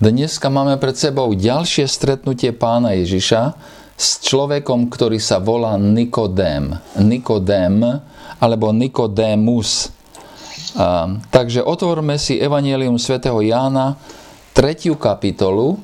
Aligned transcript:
Dneska 0.00 0.48
máme 0.48 0.80
pred 0.80 0.96
sebou 0.96 1.36
ďalšie 1.36 1.84
stretnutie 1.84 2.56
pána 2.56 2.96
Ježiša 2.96 3.52
s 4.00 4.24
človekom, 4.24 4.88
ktorý 4.88 5.20
sa 5.20 5.36
volá 5.44 5.76
Nikodém. 5.76 6.72
Nikodém 6.96 8.00
alebo 8.40 8.72
Nikodémus. 8.72 9.92
A, 10.72 11.04
takže 11.28 11.60
otvorme 11.60 12.16
si 12.16 12.40
Evangelium 12.40 12.96
svätého 12.96 13.44
Jána, 13.44 14.00
3. 14.56 14.88
kapitolu 14.96 15.76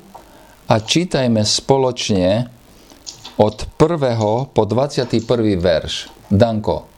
a 0.64 0.80
čítajme 0.80 1.45
spoločne 1.45 2.48
od 3.37 3.69
1. 3.77 4.17
po 4.48 4.62
21. 4.64 5.12
verš. 5.61 6.09
Danko, 6.33 6.89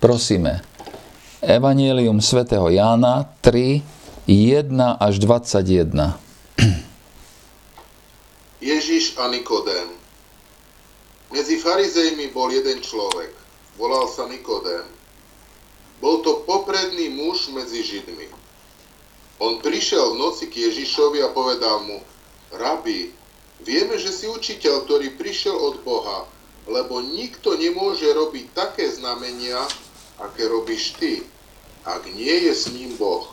prosíme. 0.00 0.64
Evangelium 1.44 2.24
svätého 2.24 2.72
Jána 2.72 3.28
3, 3.44 4.24
1 4.24 4.72
až 4.96 5.20
21. 5.20 6.31
Ježiš 8.72 9.16
a 9.16 9.28
Nikodém. 9.28 9.88
Medzi 11.32 11.56
farizejmi 11.56 12.28
bol 12.32 12.52
jeden 12.52 12.84
človek. 12.84 13.32
Volal 13.80 14.04
sa 14.12 14.28
Nikodém. 14.28 14.84
Bol 16.02 16.20
to 16.20 16.44
popredný 16.44 17.08
muž 17.08 17.48
medzi 17.54 17.80
Židmi. 17.80 18.28
On 19.38 19.58
prišiel 19.58 20.14
v 20.14 20.20
noci 20.20 20.46
k 20.50 20.68
Ježišovi 20.70 21.22
a 21.24 21.34
povedal 21.34 21.82
mu, 21.86 21.98
Rabi, 22.52 23.10
vieme, 23.64 23.96
že 23.96 24.12
si 24.12 24.28
učiteľ, 24.28 24.84
ktorý 24.86 25.14
prišiel 25.16 25.56
od 25.56 25.80
Boha, 25.82 26.28
lebo 26.68 27.00
nikto 27.02 27.56
nemôže 27.58 28.06
robiť 28.12 28.54
také 28.54 28.86
znamenia, 28.92 29.58
aké 30.20 30.46
robíš 30.46 30.94
ty, 31.00 31.26
ak 31.82 32.06
nie 32.14 32.50
je 32.50 32.52
s 32.54 32.70
ním 32.70 32.94
Boh. 32.94 33.26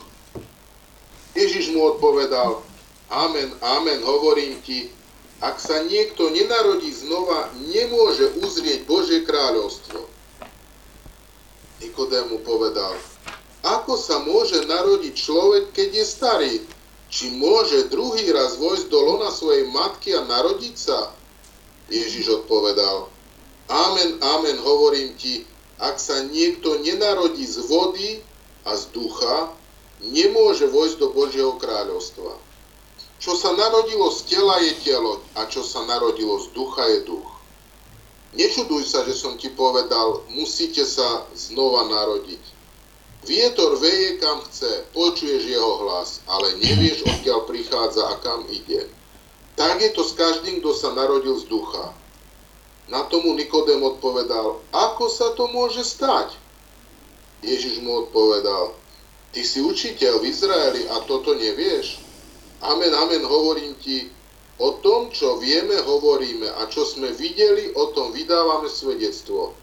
Ježiš 1.38 1.74
mu 1.74 1.94
odpovedal, 1.94 2.66
Amen, 3.10 3.50
amen, 3.66 4.06
hovorím 4.06 4.62
ti, 4.62 4.94
ak 5.42 5.58
sa 5.58 5.82
niekto 5.82 6.30
nenarodí 6.30 6.94
znova, 6.94 7.50
nemôže 7.74 8.38
uzrieť 8.38 8.86
Božie 8.86 9.26
kráľovstvo. 9.26 10.06
Nikodém 11.82 12.30
povedal, 12.46 12.94
ako 13.66 13.98
sa 13.98 14.22
môže 14.22 14.62
narodiť 14.70 15.14
človek, 15.18 15.74
keď 15.74 15.90
je 15.90 16.06
starý? 16.06 16.54
Či 17.10 17.34
môže 17.34 17.90
druhý 17.90 18.30
raz 18.30 18.62
vojsť 18.62 18.94
do 18.94 19.00
lona 19.02 19.34
svojej 19.34 19.66
matky 19.74 20.14
a 20.14 20.22
narodiť 20.30 20.76
sa? 20.78 21.10
Ježiš 21.90 22.46
odpovedal, 22.46 23.10
Amen, 23.70 24.18
amen, 24.22 24.58
hovorím 24.66 25.14
ti, 25.18 25.46
ak 25.78 26.02
sa 26.02 26.26
niekto 26.26 26.82
nenarodí 26.82 27.46
z 27.46 27.62
vody 27.70 28.18
a 28.66 28.74
z 28.74 28.90
ducha, 28.94 29.54
nemôže 30.02 30.66
vojsť 30.66 30.98
do 30.98 31.08
Božieho 31.14 31.54
kráľovstva. 31.62 32.49
Čo 33.20 33.36
sa 33.36 33.52
narodilo 33.52 34.08
z 34.16 34.32
tela 34.32 34.64
je 34.64 34.80
telo 34.80 35.20
a 35.36 35.44
čo 35.52 35.60
sa 35.60 35.84
narodilo 35.84 36.40
z 36.40 36.56
ducha 36.56 36.88
je 36.88 37.04
duch. 37.04 37.28
Nečuduj 38.32 38.88
sa, 38.88 39.04
že 39.04 39.12
som 39.12 39.36
ti 39.36 39.52
povedal, 39.52 40.24
musíte 40.32 40.88
sa 40.88 41.28
znova 41.36 41.92
narodiť. 41.92 42.40
Vietor 43.28 43.76
veje 43.84 44.24
kam 44.24 44.40
chce, 44.48 44.88
počuješ 44.96 45.44
jeho 45.52 45.84
hlas, 45.84 46.24
ale 46.32 46.56
nevieš, 46.64 47.04
odkiaľ 47.04 47.44
prichádza 47.44 48.08
a 48.08 48.16
kam 48.24 48.48
ide. 48.48 48.88
Tak 49.60 49.84
je 49.84 49.92
to 49.92 50.08
s 50.08 50.16
každým, 50.16 50.64
kto 50.64 50.72
sa 50.72 50.96
narodil 50.96 51.36
z 51.36 51.52
ducha. 51.52 51.92
Na 52.88 53.04
tomu 53.12 53.36
Nikodem 53.36 53.84
odpovedal, 53.84 54.64
ako 54.72 55.12
sa 55.12 55.36
to 55.36 55.52
môže 55.52 55.84
stať? 55.84 56.40
Ježiš 57.44 57.84
mu 57.84 58.08
odpovedal, 58.08 58.72
ty 59.36 59.44
si 59.44 59.60
učiteľ 59.60 60.24
v 60.24 60.32
Izraeli 60.32 60.82
a 60.88 61.04
toto 61.04 61.36
nevieš? 61.36 62.09
Amen, 62.60 62.92
amen, 62.92 63.24
hovorím 63.24 63.76
ti, 63.80 64.12
o 64.60 64.76
tom, 64.84 65.08
čo 65.16 65.40
vieme, 65.40 65.80
hovoríme 65.80 66.52
a 66.60 66.68
čo 66.68 66.84
sme 66.84 67.16
videli, 67.16 67.72
o 67.72 67.96
tom 67.96 68.12
vydávame 68.12 68.68
svedectvo. 68.68 69.56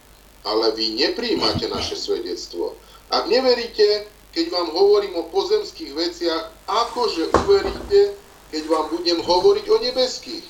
Ale 0.48 0.72
vy 0.72 0.96
nepríjmate 0.96 1.68
naše 1.68 2.00
svedectvo. 2.00 2.72
Ak 3.12 3.28
neveríte, 3.28 4.08
keď 4.32 4.46
vám 4.48 4.68
hovorím 4.72 5.20
o 5.20 5.28
pozemských 5.28 5.92
veciach, 5.92 6.48
akože 6.64 7.28
uveríte, 7.44 8.16
keď 8.48 8.62
vám 8.64 8.88
budem 8.88 9.20
hovoriť 9.20 9.64
o 9.68 9.76
nebeských? 9.84 10.46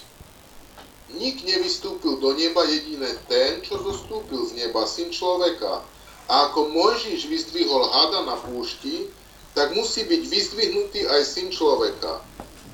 Nik 1.18 1.42
nevystúpil 1.42 2.18
do 2.22 2.30
neba 2.34 2.62
jediné 2.70 3.14
ten, 3.26 3.62
čo 3.66 3.78
zostúpil 3.82 4.46
z 4.46 4.58
neba, 4.58 4.86
syn 4.86 5.10
človeka. 5.10 5.82
A 6.26 6.50
ako 6.50 6.70
Mojžiš 6.70 7.30
vyzdvihol 7.30 7.86
hada 7.90 8.26
na 8.26 8.36
púšti, 8.38 9.10
tak 9.56 9.72
musí 9.72 10.04
byť 10.04 10.22
vyzdvihnutý 10.28 11.08
aj 11.08 11.22
syn 11.24 11.48
človeka 11.48 12.20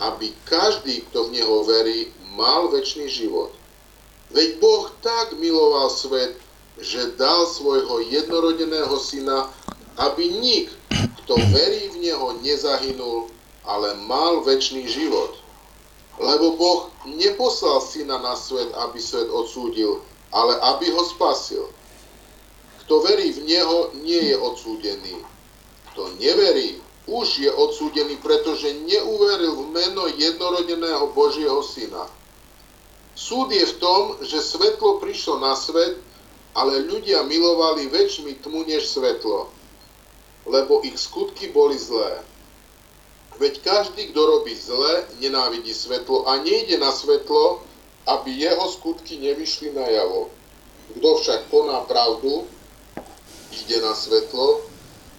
aby 0.03 0.35
každý, 0.51 1.07
kto 1.11 1.31
v 1.31 1.39
Neho 1.39 1.63
verí, 1.63 2.11
mal 2.35 2.67
väčší 2.75 3.07
život. 3.07 3.55
Veď 4.35 4.59
Boh 4.59 4.91
tak 5.05 5.39
miloval 5.39 5.93
svet, 5.93 6.35
že 6.81 7.15
dal 7.15 7.47
svojho 7.47 8.03
jednorodeného 8.11 8.97
syna, 8.99 9.53
aby 10.01 10.27
nik, 10.43 10.73
kto 11.23 11.39
verí 11.55 11.93
v 11.95 12.11
Neho, 12.11 12.35
nezahynul, 12.43 13.31
ale 13.63 13.95
mal 14.09 14.43
väčší 14.43 14.89
život. 14.91 15.39
Lebo 16.19 16.59
Boh 16.59 16.81
neposlal 17.07 17.79
syna 17.85 18.19
na 18.19 18.35
svet, 18.35 18.73
aby 18.75 18.99
svet 18.99 19.31
odsúdil, 19.31 20.03
ale 20.35 20.59
aby 20.75 20.91
ho 20.91 21.03
spasil. 21.07 21.71
Kto 22.83 23.05
verí 23.07 23.37
v 23.37 23.47
Neho, 23.47 23.95
nie 24.03 24.33
je 24.33 24.37
odsúdený. 24.41 25.15
Kto 25.93 26.09
neverí, 26.17 26.81
už 27.07 27.45
je 27.45 27.51
odsúdený, 27.53 28.17
pretože 28.25 28.73
neuveril 28.89 29.53
v 29.59 29.67
meno 29.75 30.09
jednorodeného 30.09 31.13
Božieho 31.13 31.61
Syna. 31.61 32.09
Súd 33.13 33.53
je 33.53 33.67
v 33.67 33.77
tom, 33.77 34.03
že 34.25 34.41
svetlo 34.41 35.03
prišlo 35.03 35.37
na 35.43 35.53
svet, 35.53 36.01
ale 36.57 36.89
ľudia 36.89 37.25
milovali 37.29 37.93
väčšmi 37.93 38.41
tmu 38.41 38.65
než 38.65 38.89
svetlo, 38.89 39.53
lebo 40.49 40.81
ich 40.85 40.97
skutky 40.97 41.53
boli 41.53 41.77
zlé. 41.77 42.25
Veď 43.41 43.65
každý, 43.65 44.13
kto 44.13 44.21
robí 44.21 44.53
zle, 44.57 45.09
nenávidí 45.21 45.73
svetlo 45.73 46.29
a 46.29 46.41
nejde 46.41 46.77
na 46.77 46.93
svetlo, 46.93 47.65
aby 48.07 48.33
jeho 48.33 48.69
skutky 48.69 49.17
nevyšli 49.21 49.73
na 49.73 49.89
javo. 49.89 50.29
Kto 50.93 51.09
však 51.21 51.49
koná 51.49 51.81
pravdu, 51.89 52.45
ide 53.53 53.81
na 53.81 53.97
svetlo, 53.97 54.72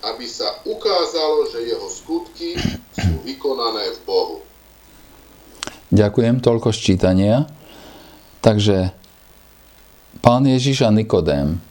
aby 0.04 0.28
sa 0.28 0.60
ukázalo, 0.68 1.48
že 1.48 1.64
jeho 1.64 1.88
skutky 1.88 2.60
sú 2.92 3.24
vykonané 3.24 3.96
v 3.96 4.00
Bohu. 4.04 4.38
Ďakujem, 5.94 6.44
toľko 6.44 6.74
ščítania. 6.76 7.48
Takže 8.44 8.92
pán 10.20 10.44
Ježiš 10.44 10.84
a 10.84 10.92
Nikodém. 10.92 11.62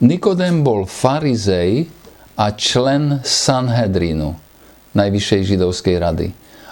Nikodém 0.00 0.64
bol 0.64 0.88
farizej 0.88 1.88
a 2.36 2.52
člen 2.52 3.20
Sanhedrinu, 3.24 4.36
Najvyššej 4.96 5.56
židovskej 5.56 5.96
rady, 6.00 6.28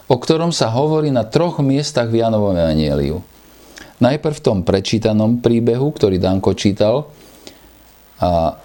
o 0.08 0.16
ktorom 0.16 0.52
sa 0.52 0.72
hovorí 0.72 1.12
na 1.12 1.28
troch 1.28 1.60
miestach 1.60 2.08
v 2.08 2.24
Janovom 2.24 2.56
evanieliu. 2.56 3.20
Najprv 4.00 4.34
v 4.40 4.44
tom 4.44 4.58
prečítanom 4.64 5.40
príbehu, 5.40 5.92
ktorý 5.92 6.16
Danko 6.20 6.52
čítal, 6.56 7.08
a 8.20 8.56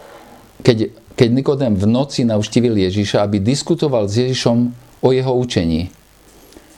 keď 0.63 0.91
keď 1.19 1.35
Nikodém 1.35 1.75
v 1.75 1.83
noci 1.83 2.23
navštívil 2.23 2.79
Ježiša, 2.79 3.27
aby 3.27 3.43
diskutoval 3.43 4.07
s 4.07 4.23
Ježišom 4.23 4.71
o 5.03 5.11
jeho 5.11 5.35
učení. 5.35 5.91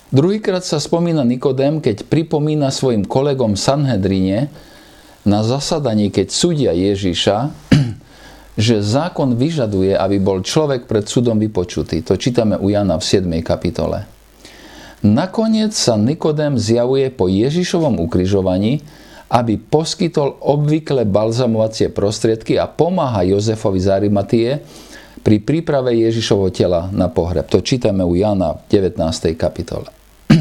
Druhýkrát 0.10 0.66
sa 0.66 0.82
spomína 0.82 1.22
Nikodém, 1.22 1.78
keď 1.78 2.10
pripomína 2.10 2.74
svojim 2.74 3.06
kolegom 3.06 3.54
Sanhedrine 3.54 4.50
na 5.22 5.46
zasadaní, 5.46 6.10
keď 6.10 6.34
súdia 6.34 6.74
Ježiša, 6.74 7.54
že 8.66 8.82
zákon 8.82 9.38
vyžaduje, 9.38 9.94
aby 9.94 10.18
bol 10.18 10.42
človek 10.42 10.90
pred 10.90 11.06
súdom 11.06 11.38
vypočutý. 11.38 12.02
To 12.02 12.18
čítame 12.18 12.58
u 12.58 12.74
Jana 12.74 12.98
v 12.98 13.06
7. 13.06 13.30
kapitole. 13.46 14.10
Nakoniec 15.06 15.78
sa 15.78 16.02
Nikodém 16.02 16.58
zjavuje 16.58 17.14
po 17.14 17.30
Ježišovom 17.30 18.02
ukrižovaní, 18.02 18.82
aby 19.32 19.56
poskytol 19.56 20.36
obvykle 20.44 21.08
balzamovacie 21.08 21.88
prostriedky 21.88 22.60
a 22.60 22.68
pomáha 22.68 23.24
Jozefovi 23.24 23.80
z 23.80 23.88
Arimatie 23.88 24.60
pri 25.24 25.40
príprave 25.40 25.96
Ježišovho 25.96 26.52
tela 26.52 26.92
na 26.92 27.08
pohreb. 27.08 27.48
To 27.48 27.64
čítame 27.64 28.04
u 28.04 28.12
Jana 28.12 28.60
v 28.60 28.62
19. 28.68 29.00
kapitole. 29.40 29.88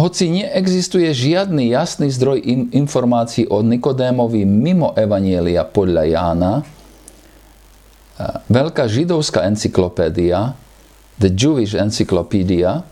Hoci 0.00 0.24
neexistuje 0.28 1.08
žiadny 1.08 1.72
jasný 1.72 2.12
zdroj 2.12 2.44
informácií 2.76 3.48
o 3.48 3.64
Nikodémovi 3.64 4.44
mimo 4.44 4.92
Evanielia 4.92 5.64
podľa 5.64 6.04
Jána, 6.04 6.52
veľká 8.48 8.84
židovská 8.88 9.48
encyklopédia, 9.48 10.52
The 11.20 11.32
Jewish 11.32 11.76
Encyclopedia, 11.76 12.84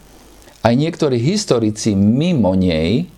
aj 0.65 0.75
niektorí 0.77 1.17
historici 1.21 1.97
mimo 1.97 2.53
nej 2.57 3.09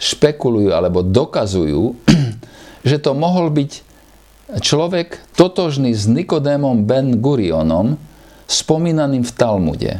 špekulujú 0.00 0.72
alebo 0.72 1.04
dokazujú, 1.04 1.94
že 2.88 2.96
to 2.98 3.12
mohol 3.12 3.52
byť 3.52 3.86
človek 4.58 5.20
totožný 5.38 5.94
s 5.94 6.10
Nikodémom 6.10 6.82
Ben 6.88 7.20
Gurionom, 7.22 8.00
spomínaným 8.50 9.22
v 9.22 9.32
Talmude. 9.36 9.92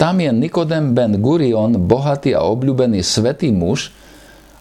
tam 0.00 0.16
je 0.18 0.32
Nikodem 0.32 0.96
ben 0.96 1.20
Gurion, 1.20 1.76
bohatý 1.76 2.32
a 2.32 2.48
obľúbený 2.48 3.04
svetý 3.04 3.52
muž, 3.52 3.92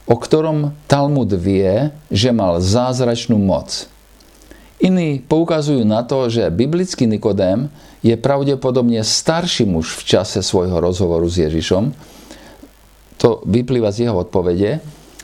o 0.03 0.19
ktorom 0.19 0.75
Talmud 0.91 1.31
vie, 1.31 1.95
že 2.11 2.35
mal 2.35 2.59
zázračnú 2.59 3.39
moc. 3.39 3.87
Iní 4.81 5.23
poukazujú 5.23 5.87
na 5.87 6.03
to, 6.03 6.27
že 6.27 6.51
biblický 6.51 7.07
Nikodém 7.07 7.71
je 8.03 8.17
pravdepodobne 8.17 9.05
starší 9.05 9.63
muž 9.63 9.93
v 10.01 10.17
čase 10.17 10.41
svojho 10.41 10.81
rozhovoru 10.81 11.29
s 11.29 11.37
Ježišom. 11.37 11.93
To 13.21 13.45
vyplýva 13.45 13.93
z 13.93 14.09
jeho 14.09 14.17
odpovede. 14.17 14.81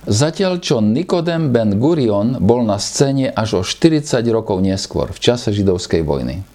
Zatiaľ, 0.08 0.64
čo 0.64 0.80
Nikodem 0.80 1.52
ben 1.52 1.76
Gurion 1.82 2.40
bol 2.40 2.64
na 2.64 2.80
scéne 2.80 3.34
až 3.34 3.60
o 3.60 3.62
40 3.66 4.22
rokov 4.32 4.62
neskôr, 4.64 5.12
v 5.12 5.20
čase 5.20 5.52
židovskej 5.52 6.06
vojny. 6.06 6.46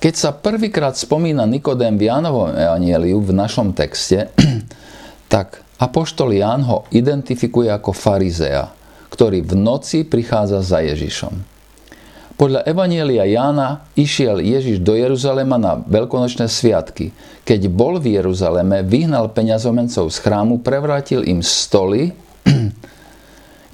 Keď 0.00 0.14
sa 0.16 0.32
prvýkrát 0.32 0.96
spomína 0.96 1.44
Nikodem 1.46 1.94
v 2.00 2.08
Jánovom 2.08 2.50
evanieliu 2.52 3.20
v 3.20 3.32
našom 3.36 3.76
texte, 3.76 4.32
tak 5.32 5.62
apoštol 5.76 6.32
Ján 6.32 6.64
ho 6.64 6.88
identifikuje 6.90 7.68
ako 7.68 7.92
farizea, 7.92 8.72
ktorý 9.12 9.44
v 9.44 9.54
noci 9.60 10.02
prichádza 10.08 10.64
za 10.64 10.80
Ježišom. 10.82 11.55
Podľa 12.36 12.68
Evanielia 12.68 13.24
Jána 13.24 13.88
išiel 13.96 14.44
Ježiš 14.44 14.84
do 14.84 14.92
Jeruzalema 14.92 15.56
na 15.56 15.80
veľkonočné 15.80 16.52
sviatky. 16.52 17.16
Keď 17.48 17.72
bol 17.72 17.96
v 17.96 18.20
Jeruzaleme, 18.20 18.84
vyhnal 18.84 19.32
peňazomencov 19.32 20.12
z 20.12 20.16
chrámu, 20.20 20.60
prevrátil 20.60 21.24
im 21.24 21.40
stoly. 21.40 22.12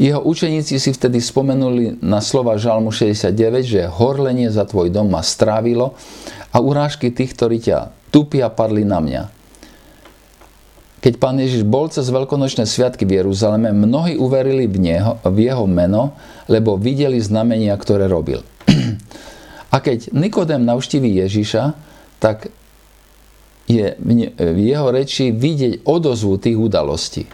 Jeho 0.07 0.23
učeníci 0.23 0.79
si 0.79 0.91
vtedy 0.95 1.19
spomenuli 1.19 1.99
na 2.07 2.23
slova 2.23 2.55
Žalmu 2.55 2.95
69, 2.95 3.35
že 3.67 3.91
horlenie 3.91 4.47
za 4.47 4.63
tvoj 4.63 4.95
dom 4.95 5.11
ma 5.11 5.27
strávilo 5.27 5.99
a 6.55 6.63
urážky 6.63 7.11
tých, 7.11 7.35
ktorí 7.35 7.59
ťa 7.59 7.91
tupia, 8.15 8.47
padli 8.47 8.87
na 8.87 9.03
mňa. 9.03 9.42
Keď 11.03 11.19
pán 11.19 11.35
Ježiš 11.43 11.67
bol 11.67 11.91
cez 11.91 12.07
veľkonočné 12.07 12.63
sviatky 12.63 13.03
v 13.03 13.19
Jeruzaleme, 13.19 13.75
mnohí 13.75 14.15
uverili 14.15 14.71
v, 14.71 14.79
neho, 14.79 15.19
v 15.27 15.51
jeho 15.51 15.67
meno, 15.67 16.15
lebo 16.47 16.79
videli 16.79 17.19
znamenia, 17.19 17.75
ktoré 17.75 18.07
robil. 18.07 18.47
A 19.75 19.83
keď 19.83 20.15
Nikodem 20.15 20.63
navštíví 20.63 21.11
Ježiša, 21.27 21.75
tak 22.23 22.55
je 23.67 23.99
v 24.39 24.59
jeho 24.63 24.95
reči 24.95 25.35
vidieť 25.35 25.83
odozvu 25.83 26.39
tých 26.39 26.55
udalostí. 26.55 27.27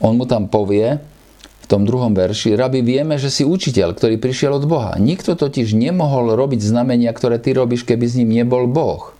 On 0.00 0.16
mu 0.16 0.24
tam 0.24 0.48
povie 0.48 0.96
v 0.96 1.66
tom 1.66 1.82
druhom 1.82 2.14
verši, 2.14 2.54
rabi, 2.54 2.78
vieme, 2.78 3.18
že 3.18 3.26
si 3.26 3.42
učiteľ, 3.42 3.98
ktorý 3.98 4.22
prišiel 4.22 4.54
od 4.54 4.64
Boha. 4.70 4.94
Nikto 5.02 5.34
totiž 5.34 5.74
nemohol 5.74 6.38
robiť 6.38 6.62
znamenia, 6.62 7.10
ktoré 7.10 7.42
ty 7.42 7.50
robíš, 7.50 7.82
keby 7.82 8.06
s 8.06 8.14
ním 8.22 8.30
nebol 8.30 8.70
Boh. 8.70 9.15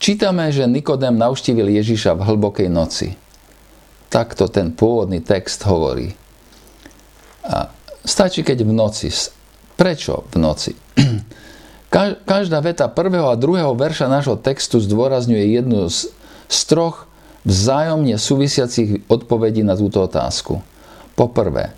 Čítame, 0.00 0.48
že 0.48 0.64
Nikodem 0.64 1.20
navštívil 1.20 1.76
Ježiša 1.76 2.16
v 2.16 2.24
hlbokej 2.24 2.72
noci. 2.72 3.20
Takto 4.08 4.48
ten 4.48 4.72
pôvodný 4.72 5.20
text 5.20 5.60
hovorí. 5.68 6.16
A 7.44 7.68
stačí, 8.00 8.40
keď 8.40 8.64
v 8.64 8.72
noci 8.72 9.12
Prečo 9.76 10.24
v 10.32 10.36
noci? 10.40 10.72
Každá 12.24 12.64
veta 12.64 12.88
prvého 12.88 13.28
a 13.28 13.36
druhého 13.36 13.76
verša 13.76 14.08
nášho 14.08 14.40
textu 14.40 14.80
zdôrazňuje 14.80 15.60
jednu 15.60 15.92
z, 15.92 16.08
z 16.48 16.58
troch 16.64 17.04
vzájomne 17.44 18.16
súvisiacich 18.16 19.04
odpovedí 19.04 19.60
na 19.60 19.76
túto 19.76 20.00
otázku. 20.00 20.64
Poprvé, 21.12 21.76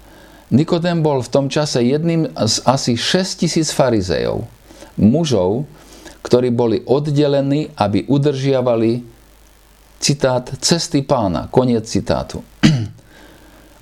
Nikodem 0.55 1.03
bol 1.03 1.27
v 1.27 1.33
tom 1.33 1.47
čase 1.51 1.83
jedným 1.83 2.31
z 2.39 2.55
asi 2.71 2.95
6 2.95 3.43
tisíc 3.43 3.75
farizejov, 3.75 4.47
mužov, 4.95 5.67
ktorí 6.23 6.55
boli 6.55 6.83
oddelení, 6.87 7.75
aby 7.77 8.07
udržiavali 8.07 9.03
citát 10.03 10.47
cesty 10.59 11.03
pána, 11.03 11.47
koniec 11.51 11.87
citátu. 11.87 12.43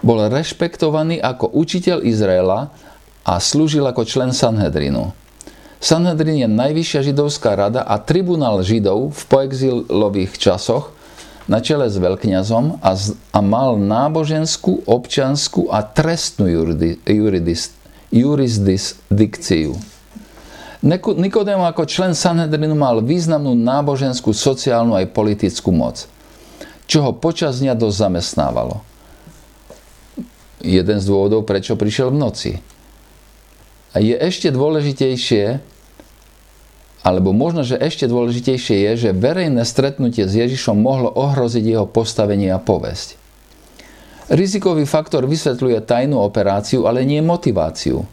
bol 0.01 0.19
rešpektovaný 0.29 1.21
ako 1.21 1.53
učiteľ 1.53 2.05
Izraela 2.05 2.73
a 3.25 3.35
slúžil 3.37 3.85
ako 3.85 4.05
člen 4.09 4.33
Sanhedrinu. 4.33 5.13
Sanhedrin 5.81 6.45
je 6.45 6.49
najvyššia 6.49 7.01
židovská 7.13 7.57
rada 7.57 7.81
a 7.81 7.97
tribunál 7.97 8.61
židov 8.61 9.17
v 9.17 9.23
poexilových 9.33 10.37
časoch 10.37 10.93
na 11.49 11.65
čele 11.65 11.89
s 11.89 11.97
veľkňazom 11.97 12.85
a, 12.85 12.93
z, 12.93 13.17
a 13.33 13.41
mal 13.41 13.81
náboženskú, 13.81 14.85
občanskú 14.85 15.73
a 15.73 15.81
trestnú 15.81 16.53
juridi, 16.53 17.01
juridis, 17.09 17.73
jurisdikciu. 18.13 19.73
Nikodém 20.81 21.61
ako 21.61 21.85
člen 21.85 22.17
Sanhedrinu 22.17 22.73
mal 22.73 23.05
významnú 23.05 23.53
náboženskú, 23.53 24.33
sociálnu 24.33 24.97
aj 24.97 25.13
politickú 25.13 25.77
moc, 25.77 26.09
čo 26.89 27.05
ho 27.05 27.13
počas 27.13 27.61
dňa 27.61 27.77
dosť 27.77 27.97
zamestnávalo. 28.01 28.81
Jeden 30.65 30.99
z 31.01 31.05
dôvodov, 31.05 31.45
prečo 31.45 31.77
prišiel 31.77 32.13
v 32.13 32.21
noci 32.21 32.53
a 33.91 33.99
je 33.99 34.15
ešte 34.15 34.49
dôležitejšie, 34.55 35.59
alebo 37.01 37.33
možno, 37.33 37.65
že 37.65 37.81
ešte 37.81 38.07
dôležitejšie 38.07 38.77
je, 38.87 39.09
že 39.09 39.17
verejné 39.17 39.65
stretnutie 39.67 40.29
s 40.29 40.37
Ježišom 40.37 40.79
mohlo 40.79 41.11
ohroziť 41.11 41.65
jeho 41.65 41.89
postavenie 41.89 42.53
a 42.53 42.61
povesť. 42.61 43.19
Rizikový 44.31 44.87
faktor 44.87 45.27
vysvetľuje 45.27 45.83
tajnú 45.83 46.23
operáciu, 46.23 46.87
ale 46.87 47.03
nie 47.03 47.19
motiváciu 47.19 48.07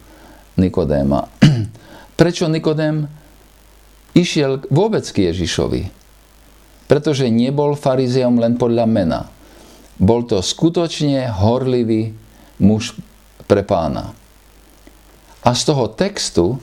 Nikodéma. 0.58 1.30
Prečo 2.18 2.50
Nikodém 2.50 3.06
išiel 4.10 4.66
vôbec 4.74 5.06
k 5.06 5.30
Ježišovi? 5.30 5.86
Pretože 6.90 7.30
nebol 7.30 7.78
farizeom 7.78 8.42
len 8.42 8.58
podľa 8.58 8.90
mena. 8.90 9.20
Bol 10.02 10.26
to 10.26 10.42
skutočne 10.42 11.30
horlivý 11.30 12.10
muž 12.58 12.98
pre 13.46 13.62
pána. 13.62 14.10
A 15.46 15.54
z 15.54 15.62
toho 15.62 15.86
textu, 15.94 16.58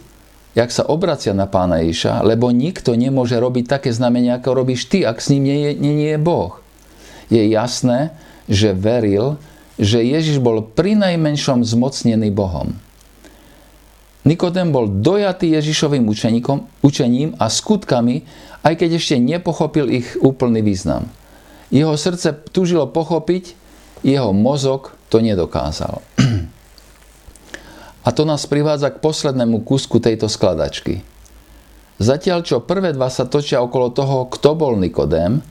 jak 0.59 0.75
sa 0.75 0.83
obracia 0.91 1.31
na 1.31 1.47
pána 1.47 1.79
Ježiša, 1.79 2.27
lebo 2.27 2.51
nikto 2.51 2.91
nemôže 2.91 3.39
robiť 3.39 3.79
také 3.79 3.89
znamenia, 3.95 4.43
ako 4.43 4.59
robíš 4.59 4.91
ty, 4.91 5.07
ak 5.07 5.23
s 5.23 5.31
ním 5.31 5.47
nie 5.47 5.57
je, 5.63 5.71
nie, 5.79 5.93
nie 6.03 6.11
je 6.11 6.19
Boh. 6.19 6.59
Je 7.31 7.47
jasné, 7.47 8.11
že 8.51 8.75
veril, 8.75 9.39
že 9.79 10.03
Ježiš 10.03 10.43
bol 10.43 10.67
pri 10.67 10.99
najmenšom 10.99 11.63
zmocnený 11.63 12.27
Bohom. 12.35 12.75
Nikodem 14.25 14.73
bol 14.73 14.89
dojatý 14.89 15.53
Ježišovým 15.53 16.09
učeníkom, 16.09 16.81
učením 16.81 17.37
a 17.37 17.45
skutkami, 17.45 18.25
aj 18.65 18.73
keď 18.73 18.97
ešte 18.97 19.21
nepochopil 19.21 19.85
ich 19.93 20.17
úplný 20.17 20.65
význam. 20.65 21.05
Jeho 21.69 21.93
srdce 21.93 22.33
túžilo 22.49 22.89
pochopiť, 22.89 23.53
jeho 24.01 24.33
mozog 24.33 24.97
to 25.13 25.21
nedokázal. 25.21 26.01
A 28.05 28.13
to 28.13 28.21
nás 28.21 28.45
privádza 28.45 28.93
k 28.93 29.01
poslednému 29.01 29.65
kúsku 29.65 29.97
tejto 29.97 30.29
skladačky. 30.29 31.01
Zatiaľ, 31.97 32.45
čo 32.45 32.61
prvé 32.61 32.93
dva 32.93 33.09
sa 33.09 33.25
točia 33.25 33.65
okolo 33.65 33.89
toho, 33.89 34.29
kto 34.29 34.53
bol 34.53 34.77
Nikodém, 34.77 35.41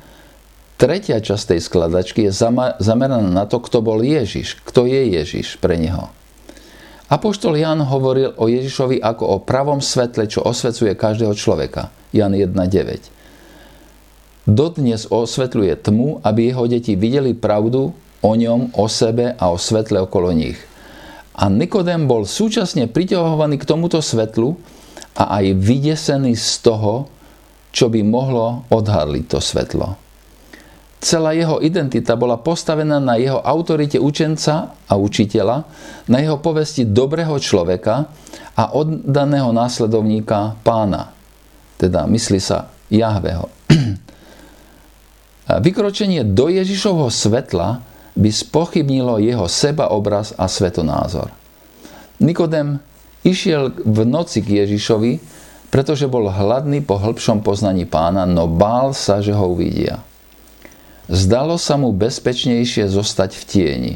tretia 0.79 1.19
časť 1.19 1.51
tej 1.51 1.61
skladačky 1.67 2.31
je 2.31 2.33
zameraná 2.79 3.27
na 3.27 3.43
to, 3.51 3.59
kto 3.59 3.83
bol 3.83 3.99
Ježiš, 3.99 4.63
kto 4.63 4.87
je 4.87 5.19
Ježiš 5.19 5.59
pre 5.59 5.75
neho. 5.75 6.15
Apoštol 7.09 7.61
Jan 7.61 7.85
hovoril 7.85 8.33
o 8.37 8.49
Ježišovi 8.49 9.01
ako 9.01 9.25
o 9.25 9.37
pravom 9.45 9.81
svetle, 9.85 10.25
čo 10.25 10.41
osvecuje 10.41 10.97
každého 10.97 11.37
človeka. 11.37 11.93
Jan 12.17 12.33
1.9. 12.33 14.49
Dodnes 14.49 15.09
osvetľuje 15.09 15.77
tmu, 15.85 16.25
aby 16.25 16.53
jeho 16.53 16.65
deti 16.69 16.97
videli 16.97 17.37
pravdu 17.37 17.93
o 18.25 18.33
ňom, 18.33 18.73
o 18.77 18.89
sebe 18.89 19.37
a 19.37 19.53
o 19.53 19.61
svetle 19.61 20.01
okolo 20.05 20.33
nich– 20.33 20.57
a 21.35 21.51
Nikodem 21.51 22.07
bol 22.07 22.23
súčasne 22.23 22.87
priťahovaný 22.87 23.59
k 23.59 23.67
tomuto 23.67 23.99
svetlu 23.99 24.55
a 25.19 25.43
aj 25.43 25.59
vydesený 25.59 26.39
z 26.39 26.63
toho, 26.63 27.11
čo 27.75 27.91
by 27.91 28.07
mohlo 28.07 28.63
odhadliť 28.71 29.25
to 29.27 29.43
svetlo. 29.43 29.99
Celá 31.05 31.37
jeho 31.37 31.61
identita 31.61 32.17
bola 32.17 32.41
postavená 32.41 32.97
na 32.97 33.21
jeho 33.21 33.37
autorite 33.45 34.01
učenca 34.01 34.73
a 34.89 34.97
učiteľa, 34.97 35.69
na 36.09 36.17
jeho 36.17 36.41
povesti 36.41 36.89
dobrého 36.89 37.37
človeka 37.37 38.09
a 38.57 38.73
oddaného 38.73 39.53
následovníka 39.53 40.57
pána. 40.65 41.13
Teda 41.77 42.09
myslí 42.09 42.41
sa 42.41 42.73
Jahveho. 42.89 43.53
Vykročenie 45.69 46.25
do 46.25 46.49
Ježišovho 46.49 47.13
svetla 47.13 47.85
by 48.17 48.31
spochybnilo 48.33 49.21
jeho 49.21 49.45
sebaobraz 49.45 50.33
a 50.41 50.49
svetonázor. 50.49 51.29
Nikodem 52.25 52.81
išiel 53.29 53.77
v 53.77 54.09
noci 54.09 54.41
k 54.41 54.65
Ježišovi, 54.65 55.21
pretože 55.69 56.09
bol 56.09 56.33
hladný 56.33 56.81
po 56.81 56.97
hĺbšom 56.97 57.45
poznaní 57.45 57.85
pána, 57.85 58.25
no 58.25 58.49
bál 58.49 58.97
sa, 58.97 59.21
že 59.21 59.37
ho 59.37 59.53
uvidia. 59.53 60.01
Zdalo 61.11 61.61
sa 61.61 61.77
mu 61.77 61.93
bezpečnejšie 61.93 62.89
zostať 62.89 63.37
v 63.37 63.43
tieni. 63.45 63.95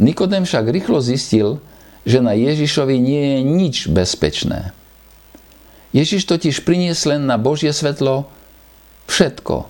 Nikodem 0.00 0.42
však 0.42 0.66
rýchlo 0.72 0.98
zistil, 0.98 1.62
že 2.02 2.24
na 2.24 2.34
Ježišovi 2.34 2.96
nie 2.96 3.22
je 3.22 3.38
nič 3.44 3.76
bezpečné. 3.92 4.72
Ježiš 5.90 6.26
totiž 6.26 6.62
priniesl 6.62 7.18
len 7.18 7.26
na 7.26 7.36
Božie 7.36 7.74
svetlo 7.74 8.30
všetko 9.10 9.66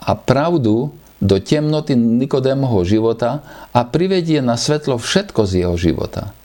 a 0.00 0.10
pravdu 0.12 0.92
do 1.24 1.36
temnoty 1.40 1.96
Nikodémovho 1.96 2.84
života 2.84 3.40
a 3.72 3.80
privedie 3.88 4.44
na 4.44 4.60
svetlo 4.60 5.00
všetko 5.00 5.40
z 5.48 5.64
jeho 5.64 5.76
života. 5.80 6.36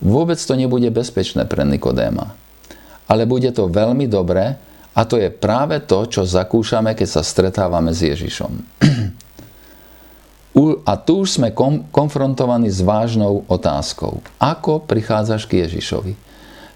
Vôbec 0.00 0.40
to 0.40 0.56
nebude 0.56 0.88
bezpečné 0.88 1.44
pre 1.44 1.68
Nikodéma. 1.68 2.32
Ale 3.08 3.28
bude 3.28 3.52
to 3.52 3.68
veľmi 3.68 4.08
dobré 4.08 4.56
a 4.98 5.06
to 5.06 5.14
je 5.14 5.30
práve 5.30 5.78
to, 5.86 6.10
čo 6.10 6.26
zakúšame, 6.26 6.98
keď 6.98 7.06
sa 7.06 7.22
stretávame 7.22 7.94
s 7.94 8.02
Ježišom. 8.02 8.50
A 10.82 10.92
tu 10.98 11.22
už 11.22 11.38
sme 11.38 11.54
konfrontovaní 11.94 12.66
s 12.66 12.82
vážnou 12.82 13.46
otázkou. 13.46 14.18
Ako 14.42 14.82
prichádzaš 14.82 15.46
k 15.46 15.62
Ježišovi? 15.62 16.18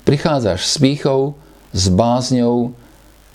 Prichádzaš 0.06 0.70
s 0.70 0.78
pýchou, 0.78 1.34
s 1.74 1.90
bázňou, 1.90 2.78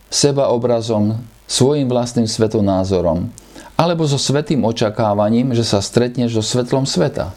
sebaobrazom, 0.08 1.20
svojim 1.52 1.92
vlastným 1.92 2.32
svetonázorom, 2.32 3.28
alebo 3.76 4.08
so 4.08 4.16
svetým 4.16 4.64
očakávaním, 4.64 5.52
že 5.52 5.68
sa 5.68 5.84
stretneš 5.84 6.40
so 6.40 6.44
svetlom 6.44 6.88
sveta. 6.88 7.36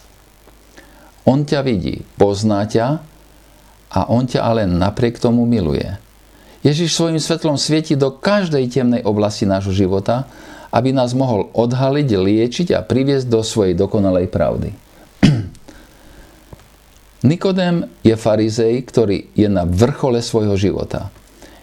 On 1.26 1.42
ťa 1.42 1.66
vidí, 1.66 2.06
pozná 2.14 2.62
ťa 2.62 3.02
a 3.90 4.00
on 4.06 4.22
ťa 4.22 4.38
ale 4.38 4.70
napriek 4.70 5.18
tomu 5.18 5.50
miluje. 5.50 5.98
Ježiš 6.60 6.92
svojim 6.92 7.16
svetlom 7.16 7.56
svieti 7.56 7.96
do 7.96 8.12
každej 8.12 8.68
temnej 8.68 9.02
oblasti 9.04 9.48
nášho 9.48 9.72
života, 9.72 10.28
aby 10.70 10.92
nás 10.92 11.16
mohol 11.16 11.48
odhaliť, 11.56 12.08
liečiť 12.08 12.68
a 12.76 12.84
priviesť 12.84 13.26
do 13.26 13.40
svojej 13.40 13.74
dokonalej 13.74 14.28
pravdy. 14.28 14.70
Nikodém 17.30 17.88
je 18.04 18.14
farizej, 18.14 18.76
ktorý 18.86 19.32
je 19.32 19.48
na 19.48 19.64
vrchole 19.64 20.20
svojho 20.20 20.54
života. 20.54 21.08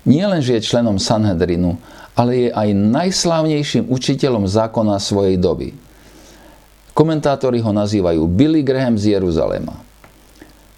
Nie 0.07 0.25
len, 0.25 0.41
že 0.41 0.57
je 0.57 0.67
členom 0.67 0.97
Sanhedrinu, 0.97 1.77
ale 2.17 2.47
je 2.47 2.49
aj 2.49 2.69
najslávnejším 2.73 3.93
učiteľom 3.93 4.49
zákona 4.49 4.97
svojej 4.97 5.37
doby. 5.37 5.77
Komentátori 6.97 7.61
ho 7.61 7.69
nazývajú 7.69 8.25
Billy 8.25 8.65
Graham 8.65 8.97
z 8.97 9.13
Jeruzalema 9.13 9.87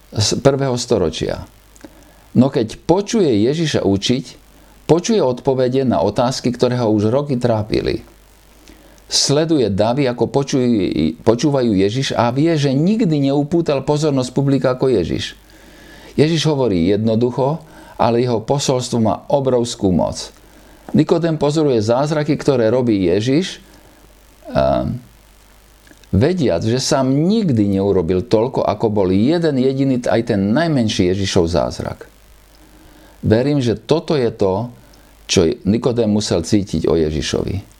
z 0.09 0.41
prvého 0.41 0.73
storočia. 0.75 1.45
No 2.37 2.53
keď 2.53 2.77
počuje 2.85 3.45
Ježiša 3.49 3.85
učiť, 3.85 4.25
počuje 4.85 5.21
odpovede 5.21 5.85
na 5.85 6.01
otázky, 6.01 6.53
ktoré 6.53 6.77
ho 6.77 6.93
už 6.93 7.09
roky 7.09 7.37
trápili 7.37 8.05
sleduje 9.09 9.73
davy, 9.73 10.05
ako 10.05 10.29
počúvajú 11.25 11.71
Ježiš 11.73 12.13
a 12.13 12.29
vie, 12.29 12.53
že 12.53 12.77
nikdy 12.77 13.33
neupútal 13.33 13.81
pozornosť 13.81 14.29
publika 14.37 14.77
ako 14.77 14.93
Ježiš. 14.93 15.33
Ježiš 16.13 16.45
hovorí 16.45 16.93
jednoducho, 16.93 17.57
ale 17.97 18.21
jeho 18.21 18.37
posolstvo 18.45 19.01
má 19.01 19.25
obrovskú 19.33 19.89
moc. 19.89 20.29
Nikodem 20.93 21.41
pozoruje 21.41 21.81
zázraky, 21.81 22.37
ktoré 22.37 22.69
robí 22.69 23.09
Ježiš, 23.09 23.65
vediac, 26.13 26.61
že 26.61 26.77
sám 26.77 27.09
nikdy 27.09 27.81
neurobil 27.81 28.29
toľko, 28.29 28.61
ako 28.61 28.93
bol 28.93 29.09
jeden 29.09 29.57
jediný, 29.57 30.05
aj 30.05 30.33
ten 30.33 30.53
najmenší 30.53 31.09
Ježišov 31.17 31.49
zázrak. 31.49 32.05
Verím, 33.19 33.59
že 33.59 33.75
toto 33.75 34.15
je 34.15 34.31
to, 34.31 34.71
čo 35.29 35.45
Nikodem 35.67 36.09
musel 36.09 36.41
cítiť 36.41 36.89
o 36.89 36.97
Ježišovi. 36.97 37.79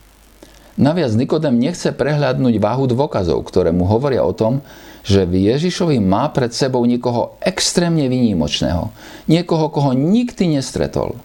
Naviac 0.80 1.12
Nikodem 1.12 1.58
nechce 1.60 1.92
prehľadnúť 1.92 2.56
váhu 2.62 2.86
dôkazov, 2.86 3.42
ktoré 3.44 3.74
mu 3.74 3.84
hovoria 3.90 4.22
o 4.24 4.32
tom, 4.32 4.62
že 5.04 5.24
v 5.26 5.50
Ježišovi 5.52 5.98
má 5.98 6.28
pred 6.30 6.52
sebou 6.52 6.84
niekoho 6.84 7.36
extrémne 7.42 8.06
výnimočného. 8.06 8.92
Niekoho, 9.26 9.72
koho 9.72 9.96
nikdy 9.96 10.60
nestretol. 10.60 11.16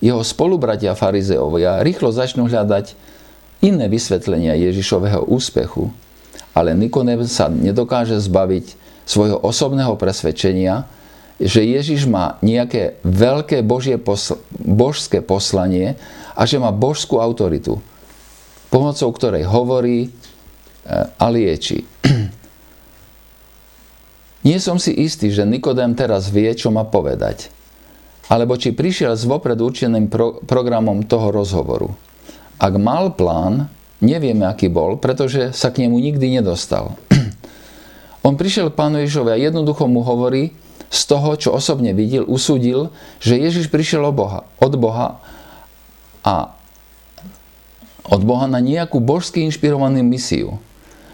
Jeho 0.00 0.22
spolubratia 0.22 0.94
farizeovia 0.94 1.82
rýchlo 1.82 2.14
začnú 2.14 2.46
hľadať 2.46 2.94
iné 3.64 3.86
vysvetlenia 3.90 4.54
Ježišového 4.56 5.26
úspechu, 5.28 5.90
ale 6.56 6.72
Nikodem 6.72 7.26
sa 7.28 7.52
nedokáže 7.52 8.16
zbaviť 8.22 8.78
svojho 9.06 9.38
osobného 9.40 9.94
presvedčenia, 9.94 10.88
že 11.36 11.60
Ježiš 11.60 12.08
má 12.08 12.40
nejaké 12.40 12.96
veľké 13.04 13.60
božie 13.60 14.00
posl- 14.00 14.40
božské 14.56 15.20
poslanie 15.20 16.00
a 16.32 16.48
že 16.48 16.56
má 16.56 16.72
božskú 16.72 17.20
autoritu 17.20 17.80
pomocou 18.76 19.08
ktorej 19.14 19.48
hovorí 19.48 20.06
e, 20.06 20.08
a 21.16 21.26
lieči. 21.30 21.80
Nie 24.46 24.58
som 24.62 24.78
si 24.78 24.94
istý, 24.94 25.32
že 25.32 25.48
Nikodém 25.48 25.96
teraz 25.98 26.30
vie, 26.30 26.52
čo 26.54 26.70
má 26.70 26.86
povedať. 26.86 27.50
Alebo 28.28 28.58
či 28.58 28.74
prišiel 28.74 29.14
s 29.14 29.24
vopred 29.26 29.58
určeným 29.58 30.10
pro- 30.10 30.38
programom 30.44 31.06
toho 31.06 31.30
rozhovoru. 31.30 31.94
Ak 32.58 32.74
mal 32.78 33.14
plán, 33.14 33.70
nevieme, 34.02 34.46
aký 34.46 34.68
bol, 34.68 34.98
pretože 34.98 35.54
sa 35.54 35.70
k 35.70 35.86
nemu 35.86 35.96
nikdy 35.98 36.42
nedostal. 36.42 36.98
On 38.26 38.34
prišiel 38.34 38.74
k 38.74 38.78
pánu 38.78 39.02
Ježovi 39.06 39.30
a 39.34 39.38
jednoducho 39.38 39.86
mu 39.86 40.02
hovorí, 40.02 40.52
z 40.90 41.00
toho, 41.10 41.34
čo 41.34 41.50
osobne 41.54 41.90
videl, 41.92 42.22
usúdil, 42.26 42.94
že 43.18 43.40
Ježiš 43.40 43.70
prišiel 43.70 44.06
od 44.06 44.14
Boha, 44.14 44.40
od 44.62 44.74
Boha 44.78 45.18
a 46.22 46.54
od 48.06 48.22
Boha 48.22 48.46
na 48.46 48.62
nejakú 48.62 49.02
božsky 49.02 49.42
inšpirovanú 49.42 49.98
misiu. 50.06 50.62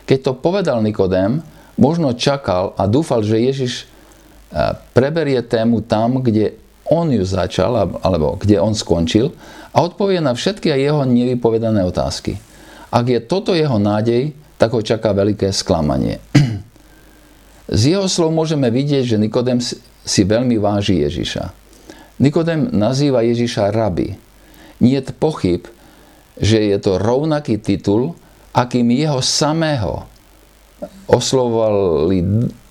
Keď 0.04 0.18
to 0.20 0.32
povedal 0.36 0.84
Nikodém, 0.84 1.40
možno 1.80 2.12
čakal 2.12 2.76
a 2.76 2.84
dúfal, 2.84 3.24
že 3.24 3.40
Ježiš 3.40 3.72
e, 3.80 3.84
preberie 4.92 5.40
tému 5.40 5.80
tam, 5.80 6.20
kde 6.20 6.52
on 6.84 7.08
ju 7.08 7.24
začal, 7.24 7.96
alebo 8.04 8.36
kde 8.36 8.60
on 8.60 8.76
skončil 8.76 9.32
a 9.72 9.80
odpovie 9.80 10.20
na 10.20 10.36
všetky 10.36 10.68
jeho 10.68 11.08
nevypovedané 11.08 11.80
otázky. 11.88 12.36
Ak 12.92 13.08
je 13.08 13.24
toto 13.24 13.56
jeho 13.56 13.80
nádej, 13.80 14.36
tak 14.60 14.76
ho 14.76 14.84
čaká 14.84 15.16
veľké 15.16 15.48
sklamanie. 15.48 16.20
Z 17.72 17.96
jeho 17.96 18.04
slov 18.04 18.36
môžeme 18.36 18.68
vidieť, 18.68 19.16
že 19.16 19.16
Nikodem 19.16 19.56
si 20.04 20.22
veľmi 20.28 20.60
váži 20.60 21.00
Ježiša. 21.08 21.44
Nikodem 22.20 22.68
nazýva 22.68 23.24
Ježiša 23.24 23.72
rabi. 23.72 24.12
Nie 24.84 25.00
pochyb, 25.00 25.64
že 26.36 26.60
je 26.68 26.76
to 26.76 27.00
rovnaký 27.00 27.56
titul, 27.56 28.12
akým 28.52 28.92
jeho 28.92 29.24
samého 29.24 30.04
oslovovali, 31.08 32.18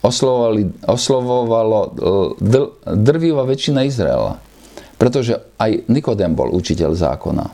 oslovovali, 0.06 0.62
oslovovalo 0.86 1.80
drvivá 2.86 3.42
väčšina 3.48 3.82
Izraela. 3.88 4.38
Pretože 5.02 5.58
aj 5.58 5.90
Nikodem 5.90 6.38
bol 6.38 6.54
učiteľ 6.54 6.94
zákona. 6.94 7.46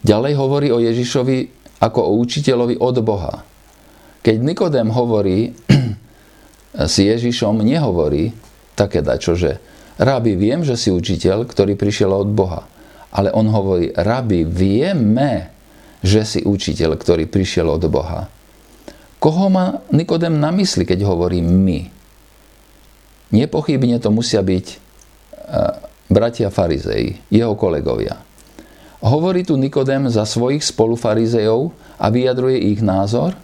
Ďalej 0.00 0.32
hovorí 0.40 0.68
o 0.72 0.80
Ježišovi 0.80 1.36
ako 1.84 2.00
o 2.00 2.12
učiteľovi 2.22 2.80
od 2.80 2.96
Boha. 3.04 3.44
Keď 4.22 4.36
Nikodem 4.38 4.88
hovorí 4.94 5.52
s 6.72 6.94
Ježišom, 7.00 7.60
nehovorí 7.60 8.32
také 8.74 9.04
dačo, 9.04 9.36
že 9.36 9.60
Rábi, 10.00 10.34
viem, 10.34 10.64
že 10.64 10.74
si 10.74 10.88
učiteľ, 10.88 11.44
ktorý 11.44 11.76
prišiel 11.76 12.10
od 12.10 12.32
Boha. 12.32 12.64
Ale 13.12 13.28
on 13.30 13.44
hovorí, 13.52 13.92
rabi, 13.92 14.40
vieme, 14.42 15.52
že 16.00 16.24
si 16.24 16.40
učiteľ, 16.40 16.96
ktorý 16.96 17.28
prišiel 17.28 17.68
od 17.68 17.84
Boha. 17.92 18.26
Koho 19.20 19.46
má 19.52 19.84
Nikodem 19.92 20.40
na 20.40 20.48
mysli, 20.50 20.88
keď 20.88 21.04
hovorí 21.04 21.44
my? 21.44 21.92
Nepochybne 23.36 24.00
to 24.00 24.08
musia 24.10 24.40
byť 24.40 24.66
e, 24.66 24.76
bratia 26.08 26.48
farizei, 26.48 27.20
jeho 27.28 27.54
kolegovia. 27.54 28.18
Hovorí 29.04 29.44
tu 29.44 29.60
Nikodem 29.60 30.08
za 30.08 30.24
svojich 30.24 30.64
spolufarizejov 30.64 31.70
a 32.00 32.06
vyjadruje 32.08 32.58
ich 32.74 32.80
názor? 32.80 33.36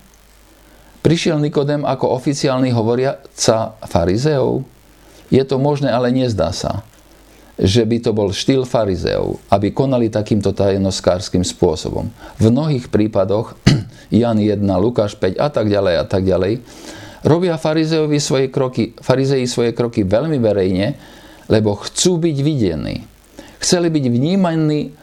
Prišiel 1.09 1.41
Nikodem 1.41 1.89
ako 1.89 2.21
oficiálny 2.21 2.69
hovoriaca 2.69 3.81
farizeov? 3.89 4.61
Je 5.33 5.41
to 5.41 5.57
možné, 5.57 5.89
ale 5.89 6.13
nezdá 6.13 6.53
sa 6.53 6.85
že 7.59 7.83
by 7.83 7.99
to 7.99 8.15
bol 8.15 8.31
štýl 8.31 8.63
farizeov, 8.63 9.43
aby 9.51 9.75
konali 9.75 10.07
takýmto 10.07 10.55
tajnoskárským 10.55 11.43
spôsobom. 11.43 12.07
V 12.39 12.55
mnohých 12.55 12.87
prípadoch, 12.87 13.59
Jan 14.15 14.39
1, 14.39 14.63
Lukáš 14.79 15.19
5 15.19 15.43
a 15.43 15.51
tak 15.51 15.67
ďalej 15.67 15.95
a 15.99 16.05
tak 16.07 16.23
ďalej, 16.23 16.63
robia 17.27 17.59
farizeovi 17.59 18.23
svoje 18.23 18.47
kroky, 18.55 18.95
farizei 19.03 19.43
svoje 19.51 19.75
kroky 19.75 20.07
veľmi 20.07 20.39
verejne, 20.39 20.95
lebo 21.51 21.75
chcú 21.83 22.23
byť 22.23 22.37
videní. 22.47 23.03
Chceli 23.59 23.91
byť 23.91 24.05
vnímaní 24.07 24.95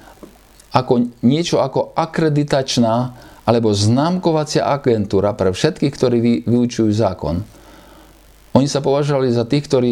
ako 0.71 1.11
niečo 1.27 1.59
ako 1.59 1.91
akreditačná 1.91 3.11
alebo 3.45 3.69
známkovacia 3.71 4.65
agentúra 4.65 5.37
pre 5.37 5.53
všetkých, 5.53 5.93
ktorí 5.93 6.17
vyučujú 6.49 6.89
zákon. 6.89 7.45
Oni 8.57 8.67
sa 8.67 8.81
považovali 8.81 9.29
za 9.29 9.45
tých, 9.45 9.69
ktorí 9.69 9.91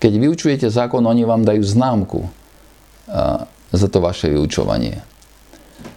keď 0.00 0.12
vyučujete 0.16 0.68
zákon, 0.72 1.04
oni 1.04 1.28
vám 1.28 1.44
dajú 1.44 1.60
známku 1.60 2.24
za 3.68 3.88
to 3.92 4.00
vaše 4.00 4.32
vyučovanie. 4.32 5.04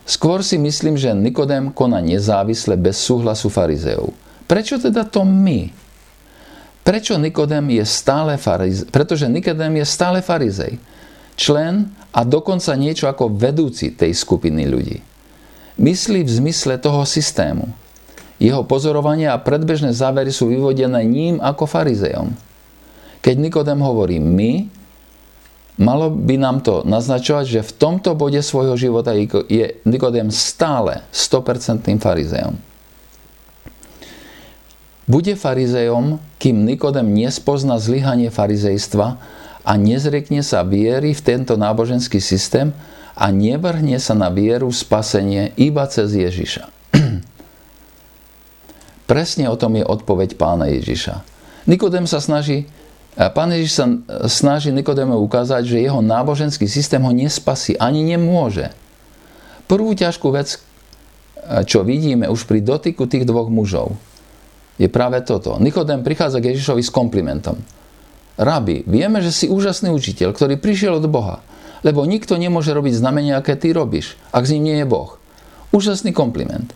Skôr 0.03 0.43
si 0.43 0.59
myslím, 0.59 0.99
že 0.99 1.15
Nikodém 1.15 1.71
koná 1.71 2.03
nezávisle 2.03 2.75
bez 2.75 2.99
súhlasu 2.99 3.47
farizeov. 3.47 4.11
Prečo 4.43 4.75
teda 4.75 5.07
to 5.07 5.23
my? 5.23 5.71
Prečo 6.83 7.15
Nikodem 7.15 7.71
je 7.71 7.87
stále 7.87 8.35
farizej? 8.35 8.91
Pretože 8.91 9.31
Nikodem 9.31 9.79
je 9.79 9.85
stále 9.87 10.19
farizej. 10.19 10.75
Člen 11.39 11.95
a 12.11 12.27
dokonca 12.27 12.75
niečo 12.75 13.07
ako 13.07 13.31
vedúci 13.31 13.95
tej 13.95 14.11
skupiny 14.11 14.67
ľudí. 14.67 14.99
Myslí 15.77 16.21
v 16.21 16.31
zmysle 16.31 16.77
toho 16.77 17.01
systému. 17.01 17.69
Jeho 18.37 18.61
pozorovania 18.67 19.33
a 19.33 19.41
predbežné 19.41 19.95
závery 19.95 20.29
sú 20.29 20.51
vyvodené 20.51 21.01
ním 21.05 21.35
ako 21.41 21.65
farizejom. 21.65 22.33
Keď 23.23 23.35
Nikodem 23.39 23.79
hovorí 23.79 24.19
my, 24.19 24.67
malo 25.79 26.11
by 26.11 26.35
nám 26.35 26.59
to 26.59 26.83
naznačovať, 26.83 27.45
že 27.47 27.61
v 27.63 27.75
tomto 27.79 28.13
bode 28.19 28.37
svojho 28.43 28.75
života 28.75 29.15
je 29.47 29.79
Nikodem 29.87 30.27
stále 30.29 31.07
100% 31.09 31.87
farizejom. 32.03 32.59
Bude 35.03 35.35
farizejom, 35.35 36.19
kým 36.39 36.67
Nikodem 36.67 37.11
nespozna 37.11 37.79
zlyhanie 37.79 38.31
farizejstva 38.31 39.07
a 39.63 39.71
nezrekne 39.79 40.43
sa 40.43 40.67
viery 40.67 41.15
v 41.15 41.21
tento 41.23 41.55
náboženský 41.55 42.19
systém 42.19 42.75
a 43.13 43.29
nevrhne 43.29 43.97
sa 44.01 44.17
na 44.17 44.33
vieru 44.33 44.73
spasenie 44.73 45.53
iba 45.57 45.85
cez 45.85 46.13
Ježiša. 46.17 46.65
Presne 49.09 49.45
o 49.49 49.55
tom 49.57 49.77
je 49.77 49.85
odpoveď 49.85 50.35
pána 50.37 50.69
Ježiša. 50.73 51.21
Nikodem 51.69 52.09
sa 52.09 52.17
snaží, 52.19 52.65
pán 53.15 53.53
Ježiš 53.53 53.71
sa 53.77 53.85
snaží 54.25 54.73
Nikodemu 54.73 55.15
ukázať, 55.21 55.63
že 55.63 55.85
jeho 55.85 56.01
náboženský 56.01 56.65
systém 56.65 56.99
ho 56.99 57.13
nespasí, 57.13 57.77
ani 57.77 58.01
nemôže. 58.01 58.73
Prvú 59.69 59.93
ťažkú 59.95 60.27
vec, 60.33 60.59
čo 61.69 61.85
vidíme 61.85 62.27
už 62.27 62.49
pri 62.49 62.59
dotyku 62.59 63.05
tých 63.07 63.23
dvoch 63.23 63.47
mužov, 63.47 63.95
je 64.81 64.89
práve 64.89 65.21
toto. 65.21 65.61
Nikodem 65.61 66.01
prichádza 66.01 66.41
k 66.41 66.55
Ježišovi 66.55 66.81
s 66.81 66.89
komplimentom. 66.89 67.61
Rabi, 68.33 68.81
vieme, 68.89 69.21
že 69.21 69.29
si 69.29 69.45
úžasný 69.45 69.93
učiteľ, 69.93 70.33
ktorý 70.33 70.57
prišiel 70.57 70.97
od 70.97 71.05
Boha, 71.05 71.45
lebo 71.83 72.07
nikto 72.07 72.39
nemôže 72.39 72.71
robiť 72.71 72.95
znamenia, 72.95 73.37
aké 73.37 73.59
ty 73.59 73.75
robíš, 73.75 74.15
ak 74.31 74.47
z 74.47 74.57
ním 74.57 74.63
nie 74.71 74.77
je 74.81 74.87
Boh. 74.87 75.19
Úžasný 75.75 76.15
kompliment. 76.15 76.71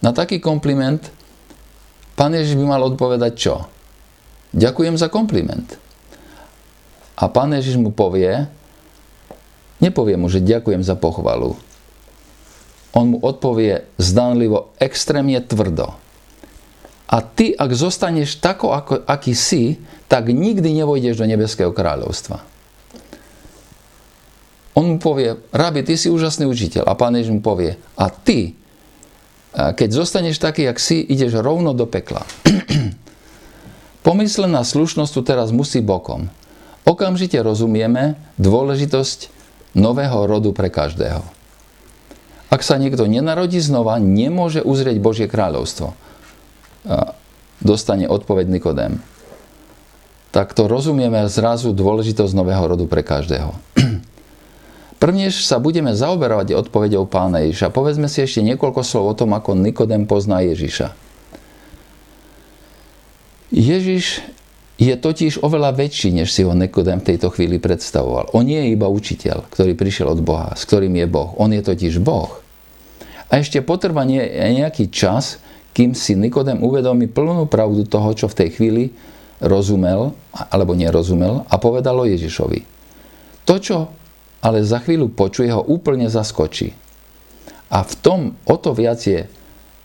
Na 0.00 0.16
taký 0.16 0.40
kompliment 0.40 1.00
pán 2.16 2.32
Ježiš 2.32 2.56
by 2.56 2.64
mal 2.64 2.82
odpovedať 2.84 3.32
čo? 3.36 3.68
Ďakujem 4.56 4.96
za 4.96 5.12
kompliment. 5.12 5.76
A 7.14 7.30
pán 7.30 7.54
Ježiš 7.54 7.78
mu 7.78 7.94
povie, 7.94 8.46
nepovie 9.78 10.16
mu, 10.18 10.26
že 10.32 10.42
ďakujem 10.42 10.82
za 10.82 10.98
pochvalu. 10.98 11.54
On 12.94 13.06
mu 13.10 13.18
odpovie 13.18 13.90
zdanlivo 13.98 14.70
extrémne 14.78 15.42
tvrdo. 15.42 15.98
A 17.10 17.16
ty, 17.20 17.50
ak 17.54 17.70
zostaneš 17.74 18.38
tako, 18.38 18.72
ako, 18.74 19.02
aký 19.04 19.34
si, 19.34 19.82
tak 20.06 20.30
nikdy 20.30 20.70
nevojdeš 20.82 21.18
do 21.18 21.26
nebeského 21.26 21.74
kráľovstva. 21.74 22.53
On 24.74 24.84
mu 24.84 24.98
povie, 24.98 25.38
rabi, 25.54 25.86
ty 25.86 25.94
si 25.94 26.10
úžasný 26.10 26.50
učiteľ. 26.50 26.84
A 26.86 26.98
pán 26.98 27.14
Ježiš 27.14 27.38
mu 27.38 27.42
povie, 27.42 27.78
a 27.94 28.10
ty, 28.10 28.58
keď 29.54 29.88
zostaneš 29.94 30.42
taký, 30.42 30.66
jak 30.66 30.82
si, 30.82 30.98
ideš 30.98 31.38
rovno 31.38 31.70
do 31.72 31.86
pekla. 31.86 32.26
Pomyslená 34.06 34.66
slušnosť 34.66 35.12
tu 35.14 35.20
teraz 35.22 35.54
musí 35.54 35.78
bokom. 35.78 36.26
Okamžite 36.84 37.38
rozumieme 37.40 38.18
dôležitosť 38.36 39.32
nového 39.78 40.26
rodu 40.26 40.50
pre 40.50 40.68
každého. 40.68 41.22
Ak 42.50 42.60
sa 42.60 42.76
niekto 42.76 43.08
nenarodí 43.08 43.58
znova, 43.62 43.96
nemôže 44.02 44.60
uzrieť 44.60 44.98
Božie 45.00 45.26
kráľovstvo 45.30 45.96
dostane 47.64 48.06
odpoveď 48.06 48.46
Nikodém. 48.48 49.00
Tak 50.30 50.52
to 50.52 50.66
rozumieme 50.66 51.24
zrazu 51.30 51.72
dôležitosť 51.72 52.32
nového 52.34 52.64
rodu 52.66 52.84
pre 52.84 53.00
každého. 53.00 53.54
Prvnež 55.04 55.44
sa 55.44 55.60
budeme 55.60 55.92
zaoberovať 55.92 56.56
odpovedou 56.64 57.04
pána 57.04 57.44
Ježiša. 57.44 57.76
Povedzme 57.76 58.08
si 58.08 58.24
ešte 58.24 58.40
niekoľko 58.40 58.80
slov 58.80 59.04
o 59.12 59.12
tom, 59.12 59.36
ako 59.36 59.52
Nikodem 59.52 60.08
pozná 60.08 60.40
Ježiša. 60.40 60.96
Ježiš 63.52 64.24
je 64.80 64.96
totiž 64.96 65.44
oveľa 65.44 65.76
väčší, 65.76 66.08
než 66.08 66.32
si 66.32 66.40
ho 66.40 66.56
Nikodem 66.56 67.04
v 67.04 67.12
tejto 67.12 67.28
chvíli 67.28 67.60
predstavoval. 67.60 68.32
On 68.32 68.48
nie 68.48 68.56
je 68.56 68.72
iba 68.72 68.88
učiteľ, 68.88 69.44
ktorý 69.52 69.76
prišiel 69.76 70.08
od 70.08 70.24
Boha, 70.24 70.56
s 70.56 70.64
ktorým 70.64 70.96
je 70.96 71.04
Boh. 71.04 71.36
On 71.36 71.52
je 71.52 71.60
totiž 71.60 72.00
Boh. 72.00 72.40
A 73.28 73.44
ešte 73.44 73.60
potrvá 73.60 74.08
nejaký 74.08 74.88
čas, 74.88 75.36
kým 75.76 75.92
si 75.92 76.16
Nikodem 76.16 76.64
uvedomí 76.64 77.12
plnú 77.12 77.44
pravdu 77.44 77.84
toho, 77.84 78.08
čo 78.16 78.24
v 78.32 78.40
tej 78.40 78.56
chvíli 78.56 78.96
rozumel 79.36 80.16
alebo 80.32 80.72
nerozumel 80.72 81.44
a 81.52 81.60
povedalo 81.60 82.08
Ježišovi. 82.08 82.64
To, 83.44 83.60
čo 83.60 83.92
ale 84.44 84.60
za 84.60 84.84
chvíľu 84.84 85.08
počuje, 85.16 85.48
ho 85.48 85.64
úplne 85.64 86.12
zaskočí. 86.12 86.76
A 87.72 87.80
v 87.80 87.92
tom 88.04 88.20
o 88.44 88.56
to 88.60 88.76
viac 88.76 89.00
je 89.00 89.24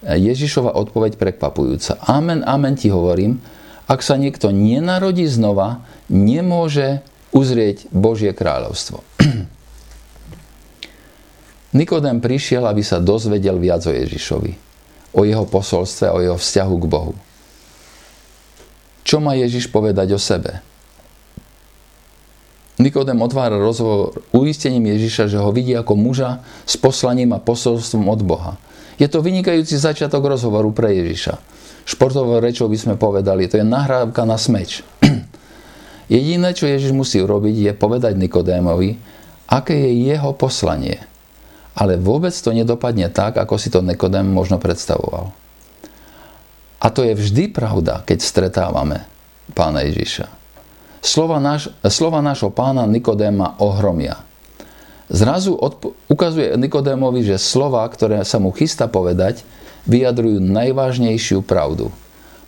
Ježišova 0.04 0.76
odpoveď 0.76 1.16
prekvapujúca. 1.16 2.04
Amen, 2.04 2.44
amen 2.44 2.76
ti 2.76 2.92
hovorím, 2.92 3.40
ak 3.88 4.04
sa 4.04 4.20
niekto 4.20 4.52
nenarodí 4.52 5.26
znova, 5.26 5.88
nemôže 6.12 7.00
uzrieť 7.32 7.88
Božie 7.90 8.36
kráľovstvo. 8.36 9.00
Nikodem 11.80 12.20
prišiel, 12.20 12.68
aby 12.68 12.84
sa 12.84 13.00
dozvedel 13.00 13.56
viac 13.58 13.88
o 13.88 13.96
Ježišovi 13.96 14.70
o 15.14 15.26
jeho 15.26 15.46
posolstve, 15.46 16.10
o 16.14 16.22
jeho 16.22 16.38
vzťahu 16.38 16.76
k 16.78 16.86
Bohu. 16.90 17.14
Čo 19.02 19.18
má 19.18 19.34
Ježiš 19.34 19.74
povedať 19.74 20.14
o 20.14 20.20
sebe? 20.22 20.62
Nikodem 22.80 23.20
otvára 23.20 23.60
rozhovor 23.60 24.24
uistením 24.32 24.88
Ježiša, 24.96 25.28
že 25.28 25.38
ho 25.38 25.52
vidí 25.52 25.76
ako 25.76 26.00
muža 26.00 26.40
s 26.64 26.80
poslaním 26.80 27.36
a 27.36 27.44
posolstvom 27.44 28.08
od 28.08 28.24
Boha. 28.24 28.54
Je 28.96 29.08
to 29.12 29.20
vynikajúci 29.20 29.76
začiatok 29.76 30.24
rozhovoru 30.32 30.72
pre 30.72 30.96
Ježiša. 30.96 31.36
Športovou 31.84 32.40
rečou 32.40 32.72
by 32.72 32.78
sme 32.80 32.96
povedali, 32.96 33.52
to 33.52 33.60
je 33.60 33.68
nahrávka 33.68 34.24
na 34.24 34.40
smeč. 34.40 34.80
Jediné, 36.14 36.56
čo 36.56 36.72
Ježiš 36.72 36.96
musí 36.96 37.20
urobiť, 37.20 37.56
je 37.68 37.72
povedať 37.76 38.16
Nikodémovi, 38.16 38.96
aké 39.52 39.76
je 39.76 39.92
jeho 40.16 40.32
poslanie 40.32 41.10
ale 41.80 41.96
vôbec 41.96 42.36
to 42.36 42.52
nedopadne 42.52 43.08
tak, 43.08 43.40
ako 43.40 43.56
si 43.56 43.72
to 43.72 43.80
Nikodem 43.80 44.28
možno 44.28 44.60
predstavoval. 44.60 45.32
A 46.80 46.88
to 46.92 47.08
je 47.08 47.16
vždy 47.16 47.56
pravda, 47.56 48.04
keď 48.04 48.20
stretávame 48.20 49.08
pána 49.56 49.88
Ježiša. 49.88 50.39
Slova, 51.00 51.40
náš, 51.40 51.72
slova 51.88 52.20
nášho 52.20 52.52
pána 52.52 52.84
Nikodéma 52.84 53.56
ohromia. 53.60 54.20
Zrazu 55.10 55.58
odpo- 55.58 55.98
ukazuje 56.06 56.54
Nikodémovi, 56.54 57.26
že 57.26 57.42
slova, 57.42 57.82
ktoré 57.90 58.22
sa 58.28 58.38
mu 58.38 58.54
chystá 58.54 58.86
povedať, 58.86 59.42
vyjadrujú 59.90 60.38
najvážnejšiu 60.44 61.42
pravdu. 61.42 61.90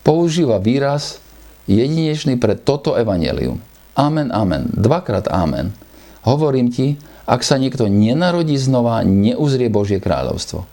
Používa 0.06 0.62
výraz 0.62 1.18
jedinečný 1.66 2.38
pre 2.38 2.54
toto 2.54 2.94
evanelium. 2.94 3.58
Amen, 3.98 4.30
amen. 4.30 4.70
Dvakrát 4.72 5.32
amen. 5.32 5.74
Hovorím 6.22 6.70
ti, 6.70 7.02
ak 7.26 7.42
sa 7.42 7.58
niekto 7.58 7.90
nenarodí 7.90 8.60
znova, 8.60 9.02
neuzrie 9.02 9.72
Božie 9.72 9.98
kráľovstvo. 9.98 10.68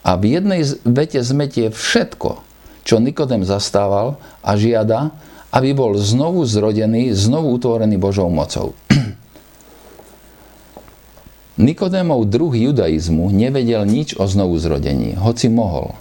A 0.00 0.16
v 0.16 0.40
jednej 0.40 0.64
vete 0.82 1.20
zmetie 1.20 1.68
všetko, 1.68 2.40
čo 2.82 2.96
Nikodem 2.98 3.44
zastával 3.44 4.16
a 4.40 4.56
žiada, 4.56 5.12
aby 5.50 5.74
bol 5.74 5.98
znovu 5.98 6.46
zrodený, 6.46 7.10
znovu 7.14 7.50
utvorený 7.58 7.98
Božou 7.98 8.30
mocou. 8.30 8.74
Nikodémov 11.60 12.30
druh 12.30 12.54
judaizmu 12.54 13.28
nevedel 13.34 13.82
nič 13.84 14.14
o 14.16 14.24
znovu 14.24 14.56
zrodení, 14.56 15.18
hoci 15.18 15.50
mohol. 15.50 15.92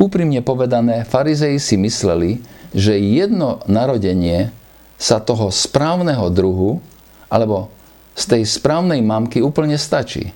Úprimne 0.00 0.42
povedané, 0.42 1.06
farizeji 1.06 1.62
si 1.62 1.76
mysleli, 1.78 2.42
že 2.74 2.98
jedno 2.98 3.62
narodenie 3.70 4.50
sa 4.98 5.22
toho 5.22 5.54
správneho 5.54 6.26
druhu, 6.32 6.82
alebo 7.30 7.70
z 8.18 8.24
tej 8.34 8.42
správnej 8.46 8.98
mamky 9.02 9.38
úplne 9.38 9.78
stačí. 9.78 10.34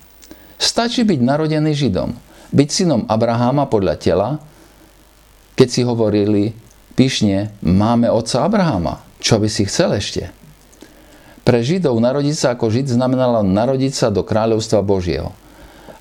Stačí 0.59 1.03
byť 1.03 1.19
narodený 1.19 1.71
Židom, 1.75 2.11
byť 2.51 2.69
synom 2.71 3.01
Abraháma 3.07 3.67
podľa 3.67 3.95
tela, 3.99 4.29
keď 5.55 5.67
si 5.67 5.81
hovorili 5.83 6.55
pyšne, 6.99 7.55
máme 7.63 8.11
otca 8.11 8.43
Abraháma, 8.43 8.99
čo 9.23 9.39
by 9.39 9.47
si 9.47 9.63
chcel 9.63 9.95
ešte? 9.95 10.35
Pre 11.47 11.63
Židov 11.63 11.95
narodiť 11.95 12.35
sa 12.35 12.47
ako 12.59 12.67
Žid 12.67 12.99
znamenalo 12.99 13.39
narodiť 13.39 13.93
sa 13.95 14.07
do 14.11 14.27
kráľovstva 14.27 14.83
Božieho. 14.83 15.31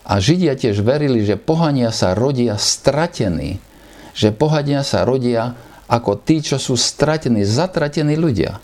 A 0.02 0.18
Židia 0.18 0.58
tiež 0.58 0.82
verili, 0.82 1.22
že 1.22 1.38
pohania 1.38 1.94
sa 1.94 2.18
rodia 2.18 2.58
stratení, 2.58 3.62
že 4.10 4.34
pohania 4.34 4.82
sa 4.82 5.06
rodia 5.06 5.54
ako 5.86 6.18
tí, 6.18 6.42
čo 6.42 6.58
sú 6.58 6.74
stratení, 6.74 7.46
zatratení 7.46 8.18
ľudia. 8.18 8.58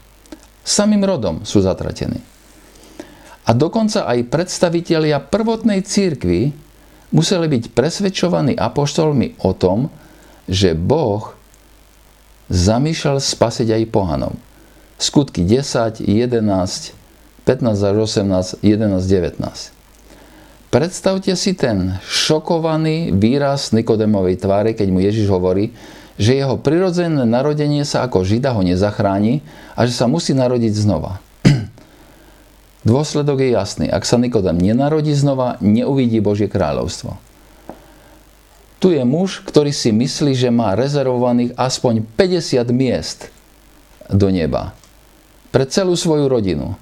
Samým 0.66 1.07
rodom 1.07 1.47
sú 1.47 1.62
zatratení. 1.62 2.18
A 3.44 3.53
dokonca 3.53 4.09
aj 4.09 4.27
predstavitelia 4.33 5.20
prvotnej 5.20 5.85
církvy 5.85 6.51
museli 7.12 7.47
byť 7.47 7.64
presvedčovaní 7.77 8.57
apoštolmi 8.57 9.44
o 9.44 9.53
tom, 9.53 9.92
že 10.49 10.73
Boh 10.73 11.34
zamýšľal 12.48 13.20
spasiť 13.20 13.68
aj 13.72 13.83
pohanov. 13.92 14.35
Skutky 15.00 15.42
10, 15.42 16.04
11, 16.04 16.94
15 17.44 17.90
až 17.90 17.96
18, 17.96 18.64
11, 18.64 19.04
19. 19.04 19.74
Predstavte 20.74 21.33
si 21.38 21.54
ten 21.54 22.02
šokovaný 22.02 23.14
výraz 23.14 23.70
Nikodemovej 23.70 24.42
tváre, 24.42 24.74
keď 24.74 24.88
mu 24.90 24.98
Ježiš 24.98 25.30
hovorí, 25.30 25.70
že 26.18 26.35
jeho 26.35 26.59
prirodzené 26.59 27.26
narodenie 27.26 27.87
sa 27.87 28.07
ako 28.07 28.26
Žida 28.26 28.54
ho 28.54 28.62
nezachráni 28.62 29.42
a 29.74 29.87
že 29.87 29.94
sa 29.94 30.11
musí 30.11 30.35
narodiť 30.35 30.74
znova. 30.74 31.22
Dôsledok 32.90 33.42
je 33.42 33.54
jasný. 33.54 33.87
Ak 33.90 34.07
sa 34.07 34.18
Nikodem 34.18 34.59
nenarodí 34.59 35.14
znova, 35.14 35.59
neuvidí 35.62 36.18
Božie 36.22 36.46
kráľovstvo. 36.46 37.18
Tu 38.85 38.92
je 38.92 39.01
muž, 39.01 39.40
ktorý 39.49 39.73
si 39.73 39.97
myslí, 39.97 40.37
že 40.37 40.53
má 40.53 40.77
rezervovaných 40.77 41.57
aspoň 41.57 42.05
50 42.20 42.68
miest 42.68 43.33
do 44.12 44.29
neba. 44.29 44.77
Pre 45.49 45.64
celú 45.64 45.97
svoju 45.97 46.29
rodinu. 46.29 46.77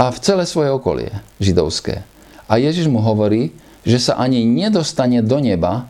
A 0.00 0.08
v 0.08 0.24
celé 0.24 0.48
svoje 0.48 0.72
okolie 0.72 1.12
židovské. 1.36 2.00
A 2.48 2.56
Ježiš 2.56 2.88
mu 2.88 3.04
hovorí, 3.04 3.52
že 3.84 4.00
sa 4.00 4.16
ani 4.16 4.48
nedostane 4.48 5.20
do 5.20 5.36
neba 5.36 5.84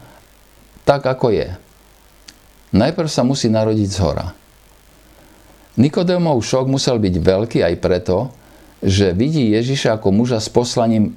tak, 0.83 1.07
ako 1.07 1.31
je. 1.31 1.55
Najprv 2.75 3.07
sa 3.07 3.23
musí 3.23 3.47
narodiť 3.47 3.88
z 3.95 3.99
hora. 4.03 4.35
Nikodémov 5.79 6.43
šok 6.43 6.67
musel 6.67 6.99
byť 6.99 7.14
veľký 7.23 7.62
aj 7.62 7.75
preto, 7.79 8.35
že 8.83 9.14
vidí 9.14 9.55
Ježiša 9.55 10.03
ako 10.03 10.19
muža 10.19 10.43
s 10.43 10.51
poslaním 10.51 11.14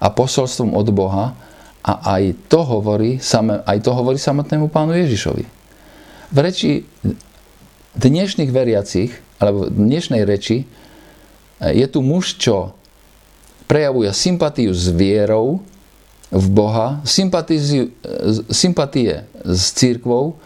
a 0.00 0.08
posolstvom 0.08 0.72
od 0.72 0.88
Boha 0.88 1.36
a 1.84 2.16
aj 2.16 2.48
to 2.48 2.64
hovorí, 2.64 3.20
aj 3.20 3.78
to 3.84 3.92
hovorí 3.92 4.16
samotnému 4.16 4.72
pánu 4.72 4.96
Ježišovi. 4.96 5.44
V 6.32 6.36
reči 6.40 6.88
dnešných 7.94 8.48
veriacich, 8.48 9.12
alebo 9.36 9.68
v 9.68 9.76
dnešnej 9.76 10.24
reči, 10.24 10.64
je 11.60 11.86
tu 11.86 12.00
muž, 12.00 12.40
čo 12.40 12.72
prejavuje 13.68 14.08
sympatiu 14.16 14.72
s 14.72 14.88
vierou 14.88 15.60
v 16.32 16.46
Boha, 16.50 17.04
sympatie 17.04 17.60
s 19.44 19.64
církvou, 19.76 20.40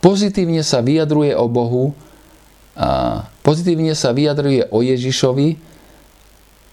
pozitívne 0.00 0.64
sa 0.64 0.80
vyjadruje 0.80 1.36
o 1.36 1.46
Bohu, 1.46 1.92
a 2.78 3.28
pozitívne 3.44 3.92
sa 3.92 4.16
vyjadruje 4.16 4.72
o 4.72 4.80
Ježišovi, 4.80 5.58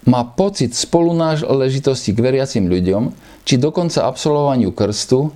má 0.06 0.22
pocit 0.22 0.70
spolunáležitosti 0.70 2.14
k 2.14 2.22
veriacim 2.22 2.70
ľuďom, 2.70 3.10
či 3.46 3.54
dokonca 3.62 4.10
absolvovaniu 4.10 4.74
krstu 4.74 5.30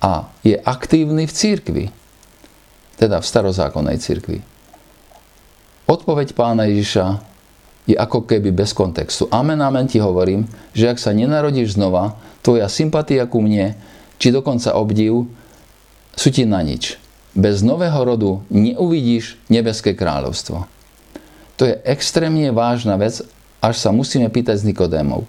a 0.00 0.32
je 0.40 0.56
aktívny 0.56 1.28
v 1.28 1.32
církvi, 1.36 1.84
teda 2.96 3.20
v 3.20 3.28
starozákonnej 3.28 4.00
církvi. 4.00 4.40
Odpoveď 5.86 6.32
pána 6.32 6.66
Ježiša 6.66 7.20
je 7.86 7.94
ako 7.94 8.26
keby 8.26 8.50
bez 8.50 8.74
kontextu. 8.74 9.30
Amen, 9.30 9.60
amen 9.62 9.86
ti 9.86 10.02
hovorím, 10.02 10.48
že 10.74 10.90
ak 10.90 10.98
sa 10.98 11.14
nenarodíš 11.14 11.78
znova, 11.78 12.18
tvoja 12.42 12.66
sympatia 12.66 13.28
ku 13.30 13.38
mne, 13.38 13.78
či 14.18 14.34
dokonca 14.34 14.74
obdiv, 14.74 15.28
sú 16.16 16.28
ti 16.32 16.42
na 16.48 16.64
nič. 16.64 16.98
Bez 17.36 17.60
nového 17.60 18.00
rodu 18.02 18.40
neuvidíš 18.48 19.36
nebeské 19.52 19.92
kráľovstvo. 19.92 20.64
To 21.60 21.62
je 21.62 21.76
extrémne 21.84 22.48
vážna 22.50 22.96
vec, 22.96 23.20
až 23.60 23.74
sa 23.76 23.92
musíme 23.92 24.26
pýtať 24.32 24.64
s 24.64 24.66
Nikodémov. 24.66 25.28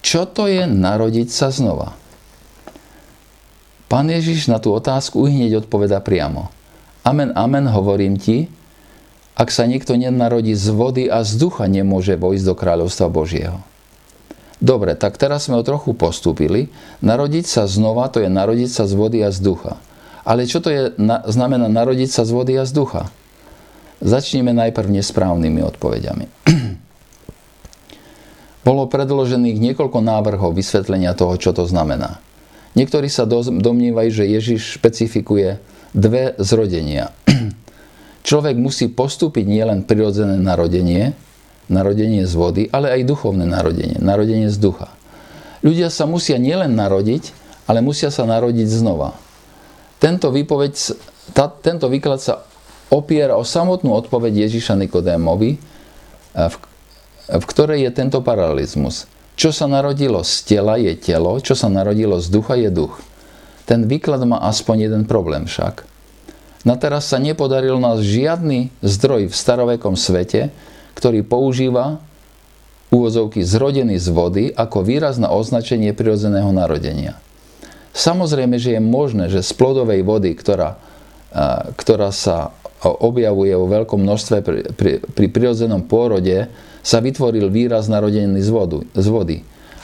Čo 0.00 0.24
to 0.24 0.48
je 0.48 0.64
narodiť 0.64 1.28
sa 1.28 1.52
znova? 1.52 1.96
Pán 3.90 4.06
Ježiš 4.06 4.46
na 4.46 4.62
tú 4.62 4.70
otázku 4.70 5.26
hneď 5.26 5.66
odpoveda 5.66 5.98
priamo. 5.98 6.48
Amen, 7.02 7.34
amen, 7.34 7.66
hovorím 7.66 8.20
ti, 8.20 8.46
ak 9.40 9.48
sa 9.48 9.64
niekto 9.64 9.96
nenarodí 9.96 10.52
z 10.52 10.68
vody 10.68 11.04
a 11.08 11.24
z 11.24 11.40
ducha, 11.40 11.64
nemôže 11.64 12.12
vojsť 12.20 12.44
do 12.44 12.54
kráľovstva 12.54 13.08
Božieho. 13.08 13.58
Dobre, 14.60 14.92
tak 14.92 15.16
teraz 15.16 15.48
sme 15.48 15.56
ho 15.56 15.64
trochu 15.64 15.96
postúpili. 15.96 16.68
Narodiť 17.00 17.48
sa 17.48 17.64
znova, 17.64 18.12
to 18.12 18.20
je 18.20 18.28
narodiť 18.28 18.68
sa 18.68 18.84
z 18.84 18.92
vody 18.92 19.24
a 19.24 19.32
z 19.32 19.40
ducha. 19.40 19.80
Ale 20.28 20.44
čo 20.44 20.60
to 20.60 20.68
je, 20.68 20.92
na, 21.00 21.24
znamená 21.24 21.72
narodiť 21.72 22.12
sa 22.12 22.22
z 22.28 22.36
vody 22.36 22.60
a 22.60 22.68
z 22.68 22.76
ducha? 22.76 23.08
Začneme 24.04 24.52
najprv 24.52 25.00
nesprávnymi 25.00 25.60
odpovediami. 25.64 26.24
Bolo 28.60 28.84
predložených 28.92 29.56
niekoľko 29.56 30.04
návrhov 30.04 30.52
vysvetlenia 30.52 31.16
toho, 31.16 31.40
čo 31.40 31.56
to 31.56 31.64
znamená. 31.64 32.20
Niektorí 32.76 33.08
sa 33.10 33.26
domnívajú, 33.26 34.10
že 34.12 34.30
Ježiš 34.30 34.78
špecifikuje 34.78 35.58
dve 35.96 36.36
zrodenia. 36.38 37.10
Človek 38.28 38.54
musí 38.60 38.92
postúpiť 38.92 39.48
nielen 39.48 39.82
prirodzené 39.88 40.36
narodenie, 40.38 41.16
narodenie 41.72 42.28
z 42.28 42.34
vody, 42.36 42.62
ale 42.68 42.94
aj 43.00 43.08
duchovné 43.08 43.48
narodenie, 43.48 43.96
narodenie 43.98 44.52
z 44.52 44.58
ducha. 44.60 44.92
Ľudia 45.64 45.88
sa 45.88 46.04
musia 46.04 46.36
nielen 46.36 46.76
narodiť, 46.76 47.32
ale 47.64 47.80
musia 47.80 48.12
sa 48.12 48.28
narodiť 48.28 48.68
znova. 48.68 49.16
Tento, 50.00 50.32
výpoveď, 50.32 50.72
tá, 51.32 51.48
tento 51.48 51.88
výklad 51.88 52.20
sa 52.20 52.44
opiera 52.92 53.36
o 53.36 53.44
samotnú 53.44 53.92
odpoveď 53.94 54.48
Ježiša 54.48 54.74
Nikodémovi, 54.78 55.60
v, 56.30 56.54
v 57.30 57.44
ktorej 57.46 57.86
je 57.86 57.90
tento 57.94 58.18
paralelizmus. 58.20 59.06
Čo 59.38 59.54
sa 59.54 59.70
narodilo 59.70 60.20
z 60.26 60.34
tela 60.44 60.76
je 60.76 60.92
telo, 60.98 61.38
čo 61.40 61.54
sa 61.56 61.70
narodilo 61.70 62.18
z 62.18 62.26
ducha 62.28 62.58
je 62.58 62.68
duch. 62.68 63.00
Ten 63.64 63.86
výklad 63.86 64.20
má 64.26 64.42
aspoň 64.50 64.90
jeden 64.90 65.02
problém 65.06 65.46
však. 65.46 65.86
Na 66.66 66.76
teraz 66.76 67.08
sa 67.08 67.16
nepodaril 67.16 67.80
nás 67.80 68.04
žiadny 68.04 68.68
zdroj 68.84 69.32
v 69.32 69.34
starovekom 69.34 69.96
svete, 69.96 70.52
ktorý 70.92 71.24
používa 71.24 72.04
úvozovky 72.92 73.46
zrodený 73.46 73.96
z 73.96 74.08
vody 74.12 74.44
ako 74.52 74.84
výraz 74.84 75.16
na 75.16 75.32
označenie 75.32 75.94
prirodzeného 75.96 76.50
narodenia. 76.52 77.16
Samozrejme, 77.96 78.58
že 78.60 78.76
je 78.76 78.82
možné, 78.82 79.32
že 79.32 79.40
z 79.40 79.50
plodovej 79.56 80.02
vody, 80.04 80.36
ktorá, 80.36 80.76
ktorá 81.78 82.10
sa 82.12 82.52
objavuje 82.82 83.54
vo 83.56 83.70
veľkom 83.70 84.02
množstve 84.02 84.36
pri, 84.42 84.60
pri, 84.74 84.92
pri 85.00 85.26
prirodzenom 85.30 85.86
pôrode, 85.86 86.50
sa 86.80 86.98
vytvoril 87.00 87.52
výraz 87.52 87.86
narodený 87.86 88.40
z, 88.40 88.50
vodu, 88.50 88.80
z 88.96 89.06
vody. 89.08 89.38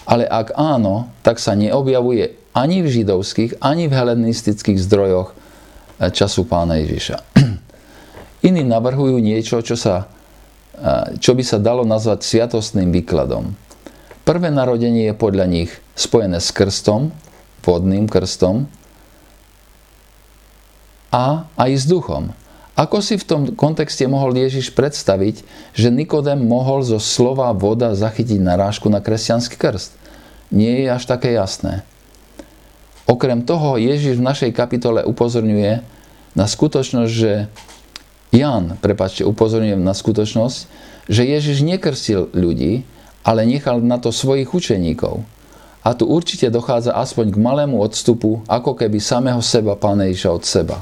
Ale 0.06 0.24
ak 0.24 0.54
áno, 0.54 1.10
tak 1.20 1.42
sa 1.42 1.58
neobjavuje 1.58 2.54
ani 2.56 2.80
v 2.80 2.88
židovských, 2.88 3.60
ani 3.60 3.90
v 3.90 3.96
helenistických 3.96 4.78
zdrojoch 4.80 5.32
e, 5.32 5.34
času 6.08 6.48
pána 6.48 6.80
Ježiša. 6.80 7.36
Iní 8.48 8.62
navrhujú 8.64 9.18
niečo, 9.20 9.60
čo, 9.60 9.76
sa, 9.76 10.08
e, 10.78 11.18
čo 11.20 11.36
by 11.36 11.42
sa 11.44 11.58
dalo 11.60 11.84
nazvať 11.84 12.24
sviatostným 12.24 12.94
výkladom. 12.94 13.52
Prvé 14.24 14.48
narodenie 14.50 15.12
je 15.12 15.14
podľa 15.14 15.46
nich 15.46 15.70
spojené 15.98 16.40
s 16.40 16.54
krstom, 16.54 17.12
vodným 17.66 18.06
krstom 18.06 18.70
a 21.10 21.50
aj 21.58 21.70
s 21.74 21.84
duchom. 21.90 22.30
Ako 22.76 23.00
si 23.00 23.16
v 23.16 23.24
tom 23.24 23.42
kontexte 23.56 24.04
mohol 24.04 24.36
Ježiš 24.36 24.68
predstaviť, 24.76 25.40
že 25.72 25.88
Nikodem 25.88 26.44
mohol 26.44 26.84
zo 26.84 27.00
slova 27.00 27.48
voda 27.56 27.96
zachytiť 27.96 28.36
narážku 28.36 28.92
na 28.92 29.00
kresťanský 29.00 29.56
krst? 29.56 29.96
Nie 30.52 30.84
je 30.84 30.88
až 30.92 31.08
také 31.08 31.32
jasné. 31.32 31.88
Okrem 33.08 33.40
toho 33.48 33.80
Ježiš 33.80 34.20
v 34.20 34.28
našej 34.28 34.52
kapitole 34.52 35.00
upozorňuje 35.08 35.80
na 36.36 36.44
skutočnosť, 36.44 37.10
že 37.10 37.32
Jan, 38.28 38.76
prepačte, 38.84 39.24
upozorňujem 39.24 39.80
na 39.80 39.96
skutočnosť, 39.96 40.56
že 41.08 41.22
Ježiš 41.24 41.64
nekrstil 41.64 42.28
ľudí, 42.36 42.84
ale 43.24 43.48
nechal 43.48 43.80
na 43.80 43.96
to 43.96 44.12
svojich 44.12 44.52
učeníkov. 44.52 45.24
A 45.80 45.94
tu 45.96 46.04
určite 46.04 46.50
dochádza 46.52 46.92
aspoň 46.92 47.32
k 47.32 47.40
malému 47.40 47.80
odstupu, 47.80 48.44
ako 48.50 48.76
keby 48.76 49.00
samého 49.00 49.40
seba 49.40 49.78
Pána 49.78 50.10
Ježiša 50.10 50.30
od 50.34 50.44
seba. 50.44 50.76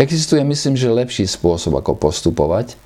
Existuje, 0.00 0.44
myslím, 0.44 0.76
že 0.76 0.88
lepší 0.88 1.26
spôsob, 1.28 1.76
ako 1.76 1.94
postupovať. 1.96 2.76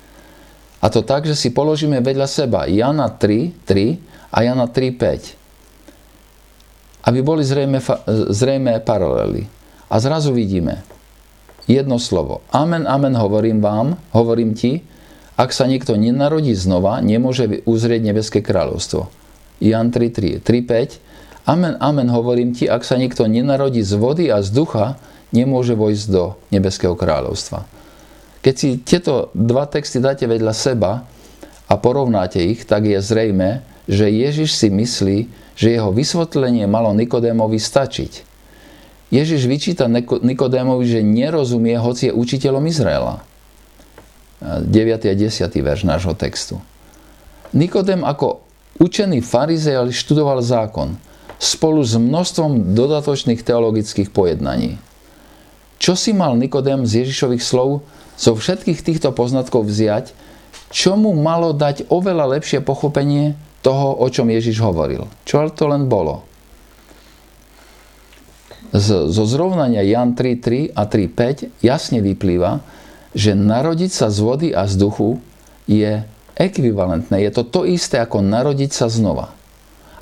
A 0.83 0.89
to 0.93 1.01
tak, 1.01 1.25
že 1.25 1.33
si 1.33 1.49
položíme 1.49 1.97
vedľa 2.03 2.27
seba 2.29 2.67
Jana 2.69 3.09
3, 3.09 3.65
3 3.65 3.97
a 4.29 4.37
Jana 4.45 4.67
3, 4.69 4.93
5. 4.93 5.33
Aby 7.07 7.23
boli 7.23 7.47
zrejme, 7.47 7.79
zrejme 8.29 8.79
paralely. 8.83 9.47
A 9.87 9.95
zrazu 10.03 10.35
vidíme 10.35 10.83
jedno 11.67 11.99
slovo. 11.99 12.41
Amen, 12.51 12.87
amen, 12.87 13.15
hovorím 13.15 13.61
vám, 13.63 13.97
hovorím 14.15 14.53
ti, 14.55 14.83
ak 15.37 15.53
sa 15.53 15.69
niekto 15.69 15.93
nenarodí 15.93 16.57
znova, 16.57 16.97
nemôže 17.03 17.61
uzrieť 17.67 18.01
nebeské 18.01 18.41
kráľovstvo. 18.41 19.05
Jan 19.61 19.93
3.3, 19.93 20.41
3.5. 20.41 20.97
Amen, 21.47 21.79
amen, 21.79 22.11
hovorím 22.11 22.51
ti, 22.51 22.67
ak 22.67 22.83
sa 22.83 22.99
niekto 22.99 23.23
nenarodí 23.29 23.85
z 23.85 23.93
vody 23.95 24.27
a 24.33 24.43
z 24.43 24.51
ducha, 24.51 24.99
nemôže 25.31 25.75
vojsť 25.75 26.05
do 26.09 26.35
nebeského 26.53 26.95
kráľovstva. 26.95 27.67
Keď 28.41 28.53
si 28.55 28.69
tieto 28.79 29.33
dva 29.35 29.67
texty 29.67 29.99
dáte 29.99 30.23
vedľa 30.23 30.53
seba 30.55 31.03
a 31.67 31.73
porovnáte 31.75 32.39
ich, 32.39 32.63
tak 32.63 32.87
je 32.87 32.99
zrejme, 33.01 33.65
že 33.87 34.07
Ježiš 34.07 34.55
si 34.55 34.67
myslí, 34.71 35.17
že 35.57 35.73
jeho 35.73 35.91
vysvetlenie 35.91 36.63
malo 36.69 36.93
Nikodémovi 36.95 37.59
stačiť. 37.59 38.23
Ježiš 39.07 39.47
vyčíta 39.47 39.87
Nikodémovi, 39.91 40.83
že 40.83 40.99
nerozumie, 41.03 41.79
hoci 41.79 42.11
je 42.11 42.15
učiteľom 42.15 42.63
Izraela. 42.67 43.23
9. 44.43 44.63
a 45.09 45.15
10. 45.17 45.49
verš 45.49 45.81
nášho 45.87 46.13
textu. 46.13 46.61
Nikodém 47.55 48.05
ako 48.05 48.43
učený 48.77 49.25
farizej 49.25 49.89
študoval 49.89 50.45
zákon 50.45 50.99
spolu 51.41 51.81
s 51.81 51.97
množstvom 51.97 52.75
dodatočných 52.77 53.41
teologických 53.41 54.13
pojednaní. 54.13 54.77
Čo 55.77 55.93
si 55.93 56.13
mal 56.13 56.33
Nikodém 56.37 56.85
z 56.85 57.05
Ježišových 57.05 57.43
slov 57.43 57.85
zo 58.17 58.33
všetkých 58.33 58.81
týchto 58.81 59.13
poznatkov 59.13 59.69
vziať, 59.69 60.13
čo 60.73 60.97
mu 60.97 61.13
malo 61.13 61.53
dať 61.53 61.87
oveľa 61.87 62.37
lepšie 62.37 62.59
pochopenie 62.65 63.37
toho, 63.61 63.95
o 63.97 64.07
čom 64.09 64.27
Ježiš 64.27 64.59
hovoril. 64.59 65.05
Čo 65.23 65.47
to 65.53 65.69
len 65.69 65.85
bolo? 65.85 66.25
Z, 68.75 69.07
zo 69.07 69.23
zrovnania 69.23 69.85
Jan 69.85 70.11
3.3 70.11 70.75
a 70.75 70.83
3.5 70.83 71.63
jasne 71.63 72.03
vyplýva, 72.03 72.59
že 73.15 73.31
narodiť 73.31 73.91
sa 73.93 74.07
z 74.11 74.17
vody 74.19 74.47
a 74.51 74.67
z 74.67 74.75
duchu 74.75 75.23
je 75.69 76.03
ekvivalentné. 76.35 77.23
Je 77.23 77.31
to 77.31 77.47
to 77.47 77.61
isté 77.63 77.97
ako 77.97 78.19
narodiť 78.19 78.71
sa 78.75 78.91
znova. 78.91 79.31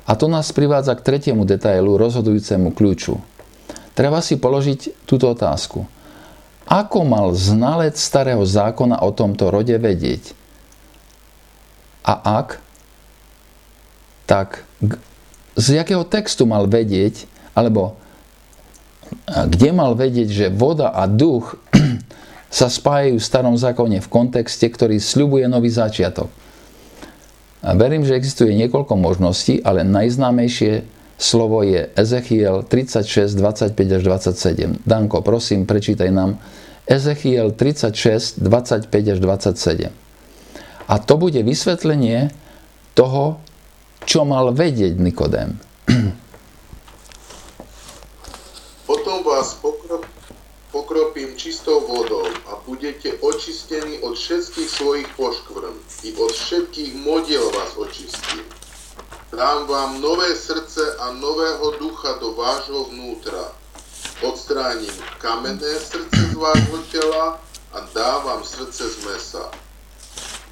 A 0.06 0.14
to 0.14 0.30
nás 0.30 0.54
privádza 0.54 0.94
k 0.94 1.02
tretiemu 1.02 1.42
detailu, 1.42 1.98
rozhodujúcemu 1.98 2.70
kľúču. 2.74 3.18
Treba 3.96 4.20
si 4.20 4.36
položiť 4.36 5.08
túto 5.08 5.32
otázku. 5.32 5.88
Ako 6.68 7.08
mal 7.08 7.32
znalec 7.32 7.96
starého 7.96 8.44
zákona 8.44 9.00
o 9.00 9.08
tomto 9.08 9.48
rode 9.48 9.72
vedieť? 9.72 10.36
A 12.04 12.44
ak, 12.44 12.60
tak 14.28 14.68
z 15.56 15.80
jakého 15.80 16.04
textu 16.04 16.44
mal 16.44 16.68
vedieť, 16.68 17.24
alebo 17.56 17.96
kde 19.26 19.70
mal 19.72 19.96
vedieť, 19.96 20.28
že 20.28 20.46
voda 20.52 20.92
a 20.92 21.08
duch 21.08 21.56
sa 22.52 22.68
spájajú 22.68 23.16
v 23.16 23.24
starom 23.24 23.56
zákone 23.56 24.04
v 24.04 24.12
kontexte, 24.12 24.68
ktorý 24.68 25.00
sľubuje 25.00 25.48
nový 25.48 25.72
začiatok. 25.72 26.28
A 27.64 27.72
verím, 27.72 28.04
že 28.04 28.14
existuje 28.14 28.52
niekoľko 28.54 28.94
možností, 28.94 29.64
ale 29.64 29.82
najznámejšie 29.82 30.95
slovo 31.18 31.64
je 31.64 31.88
Ezechiel 31.96 32.62
36, 32.62 33.34
25 33.34 33.96
až 33.96 34.02
27. 34.04 34.84
Danko, 34.86 35.24
prosím, 35.24 35.66
prečítaj 35.66 36.12
nám 36.12 36.38
Ezechiel 36.86 37.50
36, 37.52 38.40
25 38.40 38.92
až 38.92 39.18
27. 39.18 39.90
A 40.86 40.94
to 41.02 41.14
bude 41.18 41.42
vysvetlenie 41.42 42.30
toho, 42.94 43.42
čo 44.06 44.22
mal 44.22 44.54
vedieť 44.54 44.94
Nikodém. 44.96 45.58
vás 49.26 49.58
pokropím 50.72 51.36
čistou 51.36 51.80
vodou 51.80 52.26
a 52.46 52.62
budete 52.66 53.12
očistení 53.12 53.98
od 53.98 54.14
všetkých 54.16 54.70
svojich 54.70 55.08
poškvrn 55.16 55.74
i 56.02 56.14
od 56.14 56.32
všetkých 56.32 56.94
modiel 56.94 57.50
vás 57.50 57.76
očistím. 57.76 58.40
Dám 59.36 59.66
vám 59.66 60.00
nové 60.00 60.32
srdce 60.36 60.96
a 60.96 61.12
nového 61.12 61.70
ducha 61.76 62.16
do 62.16 62.32
vášho 62.32 62.88
vnútra. 62.88 63.52
Odstránim 64.24 64.96
kamenné 65.20 65.76
srdce 65.76 66.32
z 66.32 66.34
vášho 66.40 66.80
tela 66.88 67.36
a 67.72 67.78
dávam 67.92 68.40
srdce 68.40 68.88
z 68.88 69.04
mesa. 69.04 69.52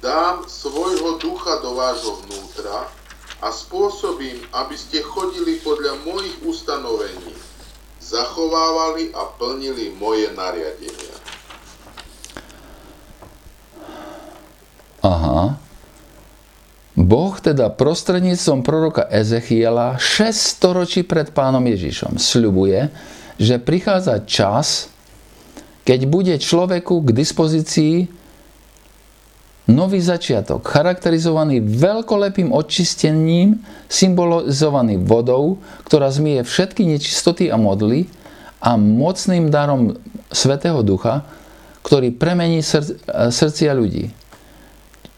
Dám 0.05 0.45
svojho 0.45 1.17
ducha 1.17 1.65
do 1.65 1.73
vášho 1.73 2.13
vnútra 2.29 2.85
a 3.41 3.49
spôsobím, 3.49 4.45
aby 4.53 4.77
ste 4.77 5.01
chodili 5.01 5.57
podľa 5.65 6.05
mojich 6.05 6.37
ustanovení 6.45 7.33
zachovávali 7.97 9.09
a 9.17 9.33
plnili 9.33 9.97
moje 9.97 10.29
nariadenia. 10.37 11.17
Aha. 15.01 15.64
Boh 16.95 17.35
teda 17.35 17.75
prostredníctvom 17.75 18.63
proroka 18.63 19.03
Ezechiela 19.11 19.99
6 19.99 20.31
storočí 20.31 21.03
pred 21.03 21.27
pánom 21.35 21.59
Ježišom 21.59 22.15
sľubuje, 22.15 22.87
že 23.35 23.59
prichádza 23.59 24.23
čas, 24.23 24.87
keď 25.83 25.99
bude 26.07 26.33
človeku 26.39 27.03
k 27.03 27.09
dispozícii 27.11 27.95
nový 29.67 29.99
začiatok, 29.99 30.63
charakterizovaný 30.63 31.59
veľkolepým 31.59 32.55
očistením, 32.55 33.59
symbolizovaný 33.91 35.01
vodou, 35.01 35.59
ktorá 35.83 36.07
zmije 36.07 36.47
všetky 36.47 36.87
nečistoty 36.87 37.51
a 37.51 37.59
modly 37.59 38.07
a 38.63 38.79
mocným 38.79 39.51
darom 39.51 39.99
Svetého 40.31 40.79
Ducha, 40.79 41.27
ktorý 41.83 42.15
premení 42.15 42.63
srdc- 42.63 43.03
srdcia 43.35 43.75
ľudí. 43.75 44.15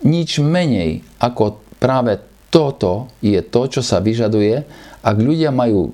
Nič 0.01 0.41
menej 0.41 1.05
ako 1.21 1.66
práve 1.77 2.19
toto 2.49 3.11
je 3.21 3.39
to, 3.43 3.67
čo 3.67 3.81
sa 3.83 4.01
vyžaduje, 4.01 4.63
ak 5.03 5.17
ľudia 5.17 5.53
majú 5.53 5.93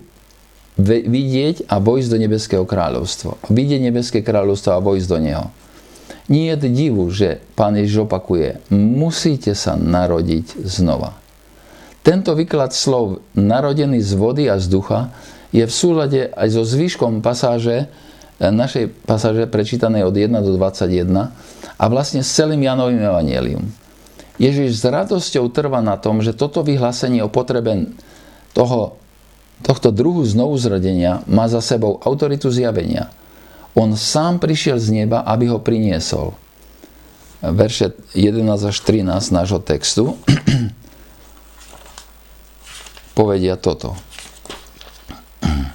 vidieť 0.79 1.69
a 1.69 1.77
vojsť 1.77 2.09
do 2.09 2.17
Nebeského 2.17 2.65
kráľovstva. 2.65 3.37
Vidieť 3.53 3.81
Nebeské 3.83 4.19
kráľovstvo 4.25 4.73
a 4.73 4.81
vojsť 4.81 5.07
do 5.09 5.17
Neho. 5.21 5.45
Nie 6.31 6.55
je 6.55 6.71
divu, 6.71 7.11
že 7.11 7.43
pán 7.53 7.75
Ježiš 7.75 8.07
opakuje, 8.07 8.63
musíte 8.71 9.51
sa 9.53 9.75
narodiť 9.75 10.63
znova. 10.63 11.19
Tento 12.03 12.35
výklad 12.35 12.75
slov 12.75 13.23
narodený 13.35 13.99
z 14.03 14.11
vody 14.15 14.43
a 14.47 14.59
z 14.59 14.67
ducha 14.71 15.11
je 15.55 15.63
v 15.63 15.73
súlade 15.73 16.31
aj 16.31 16.47
so 16.51 16.63
zvyškom 16.63 17.23
pasáže, 17.23 17.87
eh, 17.87 18.51
našej 18.51 18.91
pasáže 19.07 19.45
prečítanej 19.47 20.03
od 20.07 20.15
1 20.15 20.41
do 20.43 20.55
21 20.55 21.31
a 21.77 21.83
vlastne 21.87 22.23
s 22.23 22.31
celým 22.31 22.63
Janovým 22.63 23.03
evanielium. 23.03 23.82
Ježiš 24.41 24.81
s 24.81 24.83
radosťou 24.85 25.49
trvá 25.53 25.85
na 25.85 25.97
tom, 25.97 26.25
že 26.25 26.33
toto 26.33 26.65
vyhlásenie 26.65 27.21
o 27.21 27.29
potrebe 27.29 27.93
toho, 28.57 28.97
tohto 29.61 29.93
druhu 29.93 30.25
znovuzrodenia 30.25 31.21
má 31.29 31.45
za 31.49 31.61
sebou 31.61 32.01
autoritu 32.01 32.49
zjavenia– 32.49 33.09
on 33.73 33.97
sám 33.97 34.37
prišiel 34.37 34.77
z 34.77 34.93
neba, 34.93 35.25
aby 35.25 35.49
ho 35.49 35.57
priniesol. 35.57 36.37
Verše 37.41 37.97
11 38.15 38.69
až 38.69 38.77
13 38.79 39.33
nášho 39.33 39.59
textu 39.59 40.15
povedia 43.17 43.57
toto. 43.57 43.97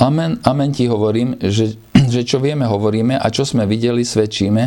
Amen, 0.00 0.40
amen 0.48 0.72
ti 0.72 0.88
hovorím, 0.88 1.36
že, 1.44 1.76
že 2.10 2.26
čo 2.26 2.42
vieme, 2.42 2.66
hovoríme 2.66 3.16
a 3.16 3.26
čo 3.30 3.46
sme 3.46 3.64
videli, 3.64 4.02
svedčíme, 4.02 4.62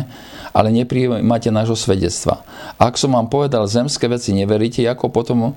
ale 0.50 0.68
neprijímate 0.72 1.52
nášho 1.52 1.76
svedectva. 1.76 2.42
Ak 2.80 2.96
som 2.96 3.12
vám 3.12 3.28
povedal 3.28 3.68
zemské 3.68 4.08
veci, 4.08 4.32
neveríte, 4.32 4.82
ako 4.88 5.12
potom, 5.12 5.52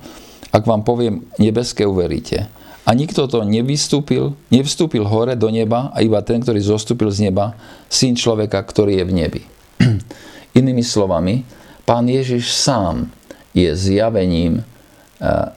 ak 0.52 0.62
vám 0.62 0.84
poviem 0.84 1.24
nebeské, 1.40 1.88
uveríte. 1.88 2.46
A 2.88 2.96
nikto 2.96 3.28
to 3.28 3.44
nevystúpil, 3.44 4.32
nevstúpil 4.48 5.04
hore 5.04 5.36
do 5.36 5.52
neba 5.52 5.92
a 5.92 6.00
iba 6.00 6.24
ten, 6.24 6.40
ktorý 6.40 6.56
zostúpil 6.64 7.12
z 7.12 7.28
neba, 7.28 7.52
syn 7.92 8.16
človeka, 8.16 8.64
ktorý 8.64 9.00
je 9.00 9.04
v 9.04 9.12
nebi. 9.12 9.42
Inými 10.58 10.80
slovami, 10.80 11.44
pán 11.84 12.08
Ježiš 12.08 12.48
sám 12.48 13.12
je 13.52 13.68
zjavením, 13.76 14.64
eh, 15.20 15.48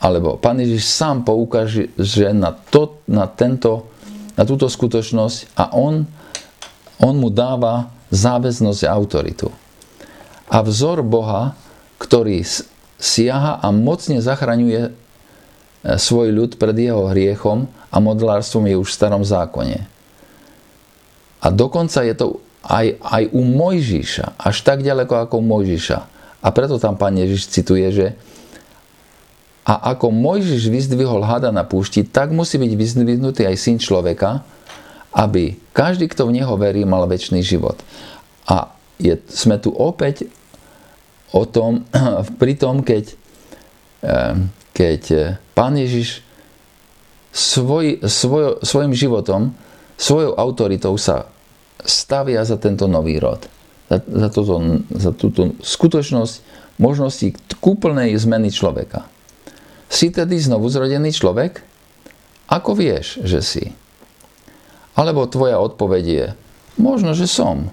alebo 0.00 0.40
pán 0.40 0.64
Ježiš 0.64 0.88
sám 0.88 1.28
poukáže 1.28 1.92
na, 2.32 2.56
to, 2.56 3.04
na, 3.04 3.28
tento, 3.28 3.92
na 4.34 4.42
túto 4.42 4.66
skutočnosť 4.66 5.54
a 5.54 5.74
on, 5.74 6.06
on 6.98 7.14
mu 7.18 7.30
dáva 7.30 7.90
záväznosť 8.10 8.80
a 8.86 8.92
autoritu. 8.94 9.48
A 10.50 10.60
vzor 10.62 11.02
Boha, 11.02 11.58
ktorý 11.98 12.44
siaha 12.98 13.58
a 13.58 13.68
mocne 13.74 14.20
zachraňuje 14.22 14.94
svoj 15.84 16.28
ľud 16.32 16.56
pred 16.56 16.76
jeho 16.76 17.10
hriechom 17.12 17.68
a 17.92 17.96
modlárstvom 18.00 18.70
je 18.70 18.76
už 18.80 18.88
v 18.88 18.96
starom 18.96 19.22
zákone. 19.22 19.78
A 21.44 21.46
dokonca 21.52 22.00
je 22.00 22.14
to 22.16 22.40
aj, 22.64 22.96
aj 23.04 23.22
u 23.36 23.44
Mojžiša, 23.44 24.40
až 24.40 24.56
tak 24.64 24.80
ďaleko 24.80 25.28
ako 25.28 25.44
Mojžiša. 25.44 25.98
A 26.44 26.48
preto 26.52 26.80
tam 26.80 26.96
pán 26.96 27.16
Ježiš 27.16 27.52
cituje, 27.52 27.84
že 27.92 28.06
a 29.64 29.96
ako 29.96 30.12
Mojžiš 30.12 30.68
vyzdvihol 30.68 31.24
hada 31.24 31.48
na 31.48 31.64
púšti, 31.64 32.04
tak 32.04 32.30
musí 32.36 32.60
byť 32.60 32.72
vyzdvihnutý 32.76 33.48
aj 33.48 33.56
syn 33.56 33.76
človeka, 33.80 34.44
aby 35.16 35.56
každý, 35.72 36.08
kto 36.12 36.28
v 36.28 36.40
neho 36.40 36.54
verí, 36.60 36.84
mal 36.84 37.08
väčší 37.08 37.40
život. 37.40 37.80
A 38.44 38.76
je, 39.00 39.16
sme 39.32 39.56
tu 39.56 39.72
opäť 39.72 40.28
o 41.32 41.48
tom, 41.48 41.88
pri 42.40 42.60
tom, 42.60 42.84
keď 42.84 43.16
eh, 44.04 44.36
keď 44.74 45.00
e, 45.14 45.18
pán 45.54 45.78
Ježiš 45.78 46.20
svoj, 47.30 48.02
svoj, 48.02 48.58
svojim 48.60 48.90
životom, 48.92 49.54
svojou 49.94 50.34
autoritou 50.34 50.98
sa 50.98 51.30
stavia 51.86 52.42
za 52.42 52.58
tento 52.58 52.90
nový 52.90 53.22
rod. 53.22 53.46
Za, 53.86 54.02
za, 54.02 54.28
toto, 54.34 54.54
za 54.90 55.10
túto 55.14 55.54
skutočnosť 55.62 56.34
možnosti 56.82 57.38
kúplnej 57.62 58.18
zmeny 58.18 58.50
človeka. 58.50 59.06
Si 59.88 60.10
tedy 60.10 60.36
znovu 60.40 60.68
zrodený 60.68 61.14
človek? 61.14 61.62
Ako 62.50 62.76
vieš, 62.76 63.22
že 63.24 63.40
si? 63.40 63.64
Alebo 64.94 65.26
tvoja 65.26 65.58
odpoveď 65.58 66.04
je, 66.04 66.26
možno, 66.78 67.16
že 67.16 67.26
som. 67.26 67.72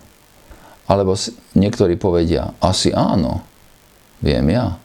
Alebo 0.89 1.13
niektorí 1.53 1.95
povedia, 1.95 2.57
asi 2.59 2.89
áno, 2.91 3.45
viem 4.19 4.47
ja. 4.49 4.75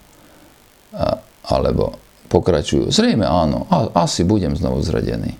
A, 0.92 1.18
alebo 1.48 1.96
pokračujú, 2.28 2.90
zrejme 2.90 3.24
áno, 3.24 3.64
asi 3.94 4.26
budem 4.26 4.52
znovu 4.58 4.82
zradený. 4.82 5.38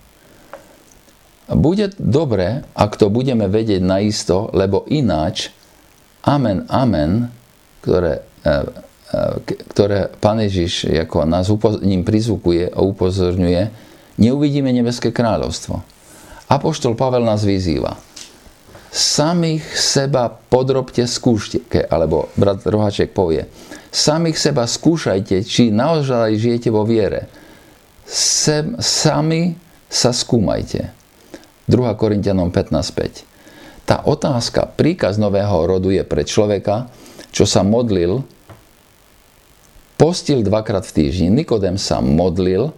Bude 1.46 1.94
dobre, 1.94 2.66
ak 2.74 2.98
to 2.98 3.06
budeme 3.06 3.46
vedieť 3.46 3.78
naisto, 3.78 4.50
lebo 4.50 4.82
ináč 4.90 5.54
amen, 6.26 6.66
amen, 6.66 7.30
ktoré, 7.86 8.26
e, 8.42 8.50
ktoré 9.70 10.10
Pán 10.18 10.42
Ježiš 10.42 10.90
ako 10.90 11.26
nás 11.26 11.46
ním 11.82 12.02
prizvukuje 12.02 12.70
a 12.70 12.82
upozorňuje, 12.82 13.62
neuvidíme 14.18 14.70
nebeské 14.74 15.14
kráľovstvo. 15.14 15.78
Apoštol 16.50 16.98
Pavel 16.98 17.22
nás 17.22 17.46
vyzýva. 17.46 17.94
Samých 18.90 19.66
seba 19.76 20.30
podrobte 20.30 21.04
skúške, 21.04 21.84
alebo 21.90 22.32
brat 22.38 22.64
Rohaček 22.64 23.12
povie, 23.12 23.44
samých 23.92 24.40
seba 24.40 24.64
skúšajte, 24.64 25.44
či 25.44 25.68
naozaj 25.68 26.32
žijete 26.38 26.72
vo 26.72 26.86
viere. 26.86 27.28
Sem, 28.06 28.78
sami 28.78 29.58
sa 29.90 30.14
skúmajte. 30.14 30.94
2. 31.66 31.74
Korintianom 31.98 32.54
15.5 32.54 33.36
tá 33.86 34.02
otázka, 34.02 34.66
príkaz 34.74 35.14
nového 35.14 35.62
rodu 35.62 35.94
je 35.94 36.02
pre 36.02 36.26
človeka, 36.26 36.90
čo 37.30 37.46
sa 37.46 37.62
modlil, 37.62 38.26
postil 39.96 40.44
dvakrát 40.44 40.84
v 40.84 40.92
týždni. 41.04 41.28
Nikodem 41.32 41.80
sa 41.80 42.04
modlil, 42.04 42.72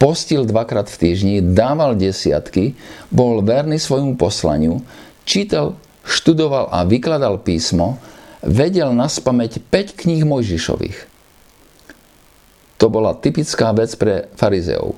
postil 0.00 0.48
dvakrát 0.48 0.88
v 0.88 0.96
týždni, 0.96 1.36
dával 1.42 1.98
desiatky, 1.98 2.78
bol 3.12 3.44
verný 3.44 3.76
svojmu 3.76 4.16
poslaniu, 4.16 4.80
čítal, 5.28 5.76
študoval 6.06 6.72
a 6.72 6.86
vykladal 6.88 7.42
písmo, 7.42 8.00
vedel 8.40 8.96
na 8.96 9.10
spameť 9.10 9.60
5 9.68 10.00
kníh 10.00 10.24
Mojžišových. 10.24 10.98
To 12.80 12.88
bola 12.88 13.12
typická 13.12 13.76
vec 13.76 13.92
pre 14.00 14.32
farizeov. 14.40 14.96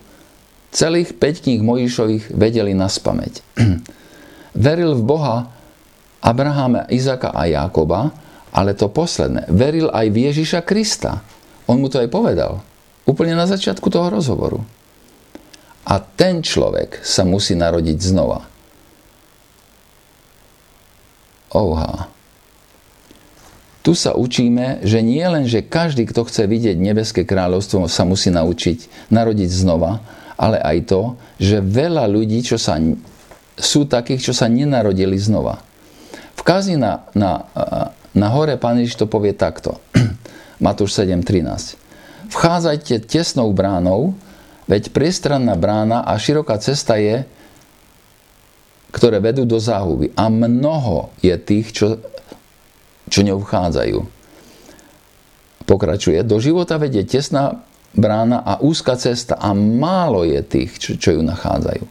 Celých 0.71 1.19
5 1.19 1.45
kníh 1.45 1.61
Mojžišových 1.67 2.31
vedeli 2.31 2.73
na 2.79 2.87
spameť. 2.87 3.43
Veril 4.65 4.95
v 4.95 5.03
Boha 5.03 5.37
Abraháma, 6.23 6.87
Izaka 6.87 7.35
a 7.35 7.51
Jákoba, 7.51 8.15
ale 8.55 8.79
to 8.79 8.87
posledné, 8.87 9.51
veril 9.51 9.91
aj 9.91 10.07
v 10.13 10.17
Ježiša 10.31 10.61
Krista. 10.63 11.27
On 11.67 11.79
mu 11.79 11.87
to 11.87 12.03
aj 12.03 12.09
povedal. 12.11 12.63
Úplne 13.07 13.35
na 13.35 13.47
začiatku 13.47 13.91
toho 13.91 14.11
rozhovoru. 14.11 14.63
A 15.83 15.99
ten 15.99 16.41
človek 16.41 17.03
sa 17.03 17.27
musí 17.27 17.59
narodiť 17.59 17.99
znova. 17.99 18.47
Ouha. 21.53 22.09
Tu 23.83 23.99
sa 23.99 24.15
učíme, 24.15 24.87
že 24.87 25.03
nie 25.03 25.27
len, 25.27 25.51
že 25.51 25.67
každý, 25.67 26.07
kto 26.07 26.23
chce 26.31 26.47
vidieť 26.47 26.79
nebeské 26.79 27.27
kráľovstvo, 27.27 27.91
sa 27.91 28.07
musí 28.07 28.31
naučiť 28.31 29.11
narodiť 29.11 29.51
znova, 29.51 29.99
ale 30.39 30.63
aj 30.63 30.79
to, 30.87 31.03
že 31.43 31.59
veľa 31.59 32.07
ľudí, 32.07 32.47
čo 32.47 32.63
sa 32.63 32.79
sú 33.59 33.85
takých, 33.91 34.31
čo 34.31 34.33
sa 34.33 34.47
nenarodili 34.47 35.19
znova. 35.19 35.61
V 36.39 36.43
kazi 36.47 36.79
na, 36.79 37.11
na, 37.13 37.47
na 38.15 38.29
hore 38.31 38.55
Pán 38.55 38.79
Ježiš 38.79 39.03
to 39.03 39.11
povie 39.11 39.35
takto. 39.35 39.83
Matúš 40.63 40.95
7.13. 40.95 41.75
Vchádzajte 42.31 43.03
tesnou 43.11 43.51
bránou, 43.51 44.15
veď 44.71 44.95
priestranná 44.95 45.59
brána 45.59 46.07
a 46.07 46.15
široká 46.15 46.55
cesta 46.63 46.95
je, 47.03 47.27
ktoré 48.95 49.19
vedú 49.19 49.43
do 49.43 49.59
záhuby. 49.59 50.15
A 50.15 50.31
mnoho 50.31 51.11
je 51.19 51.35
tých, 51.35 51.75
čo, 51.75 51.99
čo 53.11 53.21
ňou 53.27 53.43
vchádzajú. 53.43 53.99
Pokračuje. 55.67 56.23
Do 56.23 56.39
života 56.39 56.79
vedie 56.79 57.03
tesná 57.03 57.59
brána 57.99 58.47
a 58.47 58.63
úzka 58.63 58.95
cesta 58.95 59.43
a 59.43 59.51
málo 59.59 60.23
je 60.23 60.41
tých, 60.47 60.79
čo, 60.79 60.91
čo 60.95 61.19
ju 61.19 61.27
nachádzajú. 61.27 61.85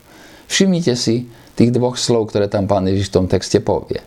Všimnite 0.47 0.95
si, 0.95 1.27
tých 1.59 1.75
dvoch 1.75 1.99
slov, 1.99 2.31
ktoré 2.31 2.47
tam 2.47 2.71
pán 2.71 2.87
Ježiš 2.87 3.11
v 3.11 3.15
tom 3.19 3.27
texte 3.27 3.59
povie. 3.59 3.99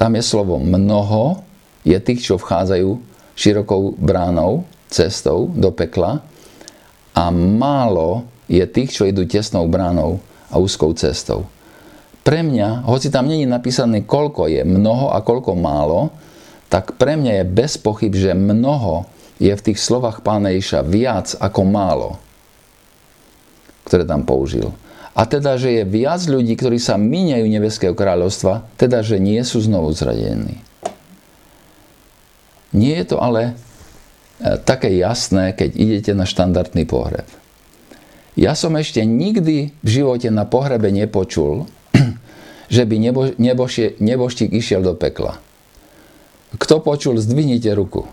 Tam 0.00 0.16
je 0.16 0.24
slovo 0.24 0.56
mnoho, 0.56 1.44
je 1.84 1.96
tých, 2.00 2.24
čo 2.24 2.40
vchádzajú 2.40 3.15
širokou 3.36 3.94
bránou, 4.00 4.64
cestou 4.88 5.52
do 5.52 5.70
pekla 5.70 6.24
a 7.12 7.24
málo 7.30 8.24
je 8.48 8.62
tých, 8.64 8.96
čo 8.96 9.04
idú 9.04 9.26
tesnou 9.28 9.68
bránou 9.68 10.22
a 10.50 10.56
úzkou 10.56 10.94
cestou. 10.94 11.46
Pre 12.26 12.42
mňa, 12.42 12.88
hoci 12.90 13.06
tam 13.12 13.30
není 13.30 13.46
napísané, 13.46 14.02
koľko 14.02 14.50
je 14.50 14.66
mnoho 14.66 15.14
a 15.14 15.22
koľko 15.22 15.54
málo, 15.54 16.10
tak 16.66 16.98
pre 16.98 17.14
mňa 17.14 17.42
je 17.42 17.44
bez 17.46 17.78
pochyb, 17.78 18.10
že 18.10 18.34
mnoho 18.34 19.06
je 19.38 19.54
v 19.54 19.64
tých 19.70 19.78
slovách 19.78 20.26
pána 20.26 20.50
Ježiša 20.50 20.80
viac 20.82 21.38
ako 21.38 21.60
málo, 21.62 22.10
ktoré 23.86 24.02
tam 24.02 24.26
použil. 24.26 24.74
A 25.16 25.24
teda, 25.24 25.56
že 25.56 25.80
je 25.80 25.82
viac 25.86 26.20
ľudí, 26.26 26.58
ktorí 26.58 26.76
sa 26.76 26.98
míňajú 26.98 27.46
nebeského 27.46 27.94
kráľovstva, 27.96 28.68
teda, 28.76 29.00
že 29.00 29.22
nie 29.22 29.40
sú 29.46 29.62
znovu 29.62 29.94
zradení. 29.94 30.65
Nie 32.74 33.02
je 33.02 33.14
to 33.14 33.22
ale 33.22 33.52
e, 34.40 34.56
také 34.62 34.90
jasné, 34.96 35.54
keď 35.54 35.70
idete 35.76 36.12
na 36.16 36.26
štandardný 36.26 36.82
pohreb. 36.88 37.26
Ja 38.36 38.52
som 38.52 38.76
ešte 38.76 39.00
nikdy 39.00 39.72
v 39.80 39.88
živote 39.88 40.28
na 40.28 40.44
pohrebe 40.44 40.92
nepočul, 40.92 41.64
že 42.74 42.82
by 42.84 42.96
nebo, 43.00 43.32
nebošie, 43.40 43.96
neboštík 43.96 44.52
išiel 44.52 44.84
do 44.84 44.92
pekla. 44.92 45.40
Kto 46.56 46.84
počul, 46.84 47.16
zdvihnite 47.20 47.72
ruku. 47.72 48.04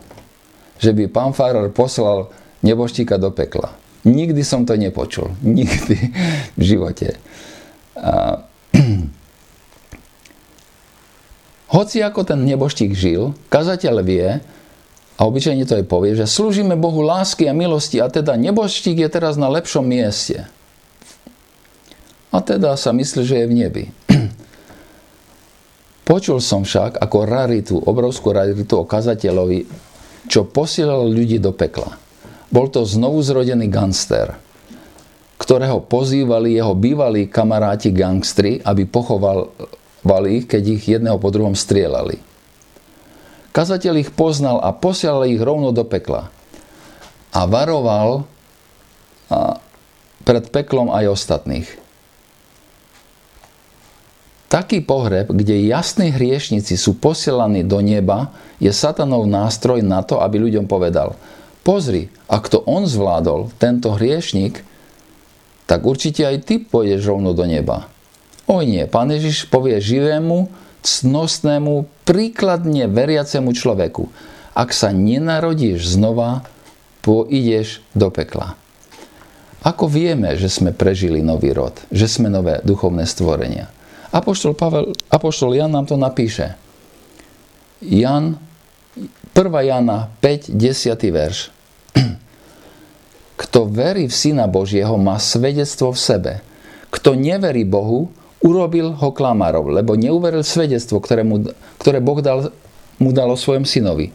Že 0.80 0.92
by 0.96 1.04
pán 1.12 1.32
Farar 1.36 1.70
poslal 1.72 2.32
neboštíka 2.64 3.20
do 3.20 3.32
pekla. 3.36 3.76
Nikdy 4.04 4.42
som 4.44 4.64
to 4.64 4.80
nepočul. 4.80 5.36
Nikdy 5.60 5.96
v 6.56 6.62
živote. 6.62 7.20
A, 8.00 8.48
hoci 11.74 12.06
ako 12.06 12.22
ten 12.22 12.46
neboštík 12.46 12.94
žil, 12.94 13.34
kazateľ 13.50 13.96
vie, 14.06 14.38
a 15.14 15.30
obyčajne 15.30 15.66
to 15.70 15.78
aj 15.78 15.86
povie, 15.86 16.18
že 16.18 16.26
slúžime 16.26 16.74
Bohu 16.74 17.06
lásky 17.06 17.46
a 17.46 17.54
milosti 17.54 18.02
a 18.02 18.10
teda 18.10 18.34
neboštík 18.34 18.98
je 18.98 19.10
teraz 19.10 19.38
na 19.38 19.46
lepšom 19.50 19.86
mieste. 19.86 20.50
A 22.34 22.42
teda 22.42 22.74
sa 22.74 22.90
myslí, 22.90 23.22
že 23.22 23.46
je 23.46 23.50
v 23.50 23.54
nebi. 23.54 23.84
Počul 26.10 26.42
som 26.42 26.66
však 26.66 26.98
ako 26.98 27.18
raritu, 27.30 27.78
obrovskú 27.78 28.34
raritu 28.34 28.82
o 28.82 28.90
kazateľovi, 28.90 29.70
čo 30.26 30.50
posielal 30.50 31.06
ľudí 31.06 31.38
do 31.38 31.54
pekla. 31.54 31.94
Bol 32.50 32.74
to 32.74 32.82
znovu 32.86 33.22
zrodený 33.22 33.70
gangster, 33.70 34.34
ktorého 35.38 35.86
pozývali 35.86 36.58
jeho 36.58 36.74
bývalí 36.74 37.30
kamaráti 37.30 37.94
gangstri, 37.94 38.58
aby 38.66 38.90
pochovali 38.90 39.46
ich, 40.30 40.46
keď 40.46 40.64
ich 40.76 40.84
jedného 40.86 41.18
po 41.18 41.32
druhom 41.32 41.56
strieľali. 41.56 42.20
Kazateľ 43.54 43.94
ich 44.02 44.12
poznal 44.12 44.60
a 44.60 44.74
posielal 44.74 45.30
ich 45.30 45.42
rovno 45.42 45.72
do 45.72 45.86
pekla. 45.86 46.34
A 47.34 47.46
varoval 47.50 48.26
a 49.30 49.58
pred 50.24 50.46
peklom 50.54 50.94
aj 50.94 51.10
ostatných. 51.10 51.70
Taký 54.48 54.86
pohreb, 54.86 55.34
kde 55.34 55.66
jasní 55.66 56.14
hriešnici 56.14 56.78
sú 56.78 56.94
posielaní 56.94 57.66
do 57.66 57.82
neba, 57.82 58.30
je 58.62 58.70
satanov 58.70 59.26
nástroj 59.26 59.82
na 59.82 60.06
to, 60.06 60.22
aby 60.22 60.38
ľuďom 60.38 60.70
povedal– 60.70 61.16
Pozri, 61.64 62.12
ak 62.28 62.52
to 62.52 62.60
on 62.68 62.84
zvládol, 62.84 63.48
tento 63.56 63.96
hriešnik, 63.96 64.68
tak 65.64 65.88
určite 65.88 66.28
aj 66.28 66.44
ty 66.44 66.60
pôjdeš 66.60 67.08
rovno 67.08 67.32
do 67.32 67.48
neba. 67.48 67.88
Oj 68.48 68.64
nie, 68.68 68.84
pán 68.92 69.08
Ježiš 69.08 69.48
povie 69.48 69.80
živému, 69.80 70.52
cnostnému, 70.84 71.88
príkladne 72.04 72.92
veriacemu 72.92 73.56
človeku. 73.56 74.12
Ak 74.54 74.76
sa 74.76 74.92
nenarodíš 74.92 75.96
znova, 75.96 76.44
pôjdeš 77.02 77.80
do 77.96 78.12
pekla. 78.12 78.60
Ako 79.64 79.88
vieme, 79.88 80.36
že 80.36 80.52
sme 80.52 80.76
prežili 80.76 81.24
nový 81.24 81.56
rod, 81.56 81.80
že 81.88 82.12
sme 82.12 82.28
nové 82.28 82.60
duchovné 82.68 83.08
stvorenia? 83.08 83.72
Apoštol, 84.12 84.54
Pavel, 84.54 84.92
Apoštol 85.08 85.56
Jan 85.56 85.72
nám 85.72 85.88
to 85.88 85.96
napíše. 85.96 86.60
Jan 87.80 88.38
1. 89.34 89.40
Jana 89.66 90.12
5, 90.22 90.54
10. 90.54 91.16
verš. 91.16 91.50
Kto 93.42 93.66
verí 93.66 94.06
v 94.06 94.14
Syna 94.14 94.46
Božieho, 94.46 95.00
má 95.00 95.18
svedectvo 95.18 95.96
v 95.96 96.00
sebe. 96.00 96.34
Kto 96.94 97.18
neverí 97.18 97.66
Bohu, 97.66 98.14
urobil 98.44 98.92
ho 98.94 99.10
klamarov, 99.16 99.72
lebo 99.72 99.96
neuveril 99.96 100.44
svedectvo, 100.44 101.00
ktoré, 101.00 101.24
mu, 101.24 101.48
ktoré 101.80 102.04
Boh 102.04 102.20
dal, 102.20 102.52
mu 103.00 103.16
dal 103.16 103.32
o 103.32 103.40
svojom 103.40 103.64
synovi. 103.64 104.12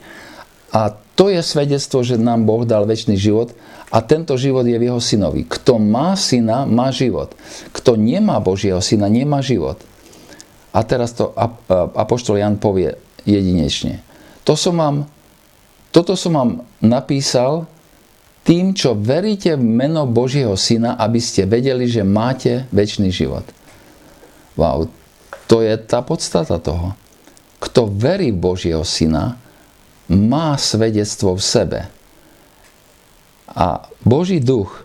A 0.70 0.92
To 1.18 1.26
je 1.26 1.42
svedectvo, 1.42 2.06
že 2.06 2.14
nám 2.14 2.46
Boh 2.46 2.62
dal 2.62 2.86
väčší 2.86 3.18
život 3.18 3.50
a 3.90 3.98
tento 4.06 4.38
život 4.38 4.62
je 4.62 4.78
v 4.78 4.86
jeho 4.86 5.02
synovi. 5.02 5.42
Kto 5.42 5.82
má 5.82 6.14
syna, 6.14 6.62
má 6.62 6.94
život. 6.94 7.34
Kto 7.74 7.98
nemá 7.98 8.38
Božieho 8.38 8.78
syna, 8.78 9.10
nemá 9.10 9.42
život. 9.42 9.82
A 10.70 10.86
teraz 10.86 11.10
to 11.18 11.34
Apoštol 11.98 12.38
Jan 12.38 12.62
povie 12.62 12.94
jedinečne. 13.26 13.98
To 14.46 14.54
som 14.54 14.78
vám, 14.78 15.10
toto 15.90 16.14
som 16.14 16.38
vám 16.38 16.50
napísal 16.78 17.66
tým, 18.46 18.70
čo 18.70 18.94
veríte 18.94 19.58
v 19.58 19.66
meno 19.66 20.06
Božieho 20.06 20.54
syna, 20.54 20.94
aby 21.02 21.18
ste 21.18 21.50
vedeli, 21.50 21.90
že 21.90 22.06
máte 22.06 22.70
väčší 22.70 23.10
život. 23.10 23.42
Wow, 24.59 24.90
to 25.46 25.62
je 25.62 25.78
tá 25.78 26.02
podstata 26.02 26.59
toho. 26.59 26.98
Kto 27.62 27.86
verí 27.86 28.34
Božieho 28.34 28.82
syna, 28.82 29.38
má 30.11 30.56
svedectvo 30.59 31.36
v 31.36 31.42
sebe. 31.42 31.80
A 33.48 33.86
Boží 34.02 34.42
duch 34.42 34.84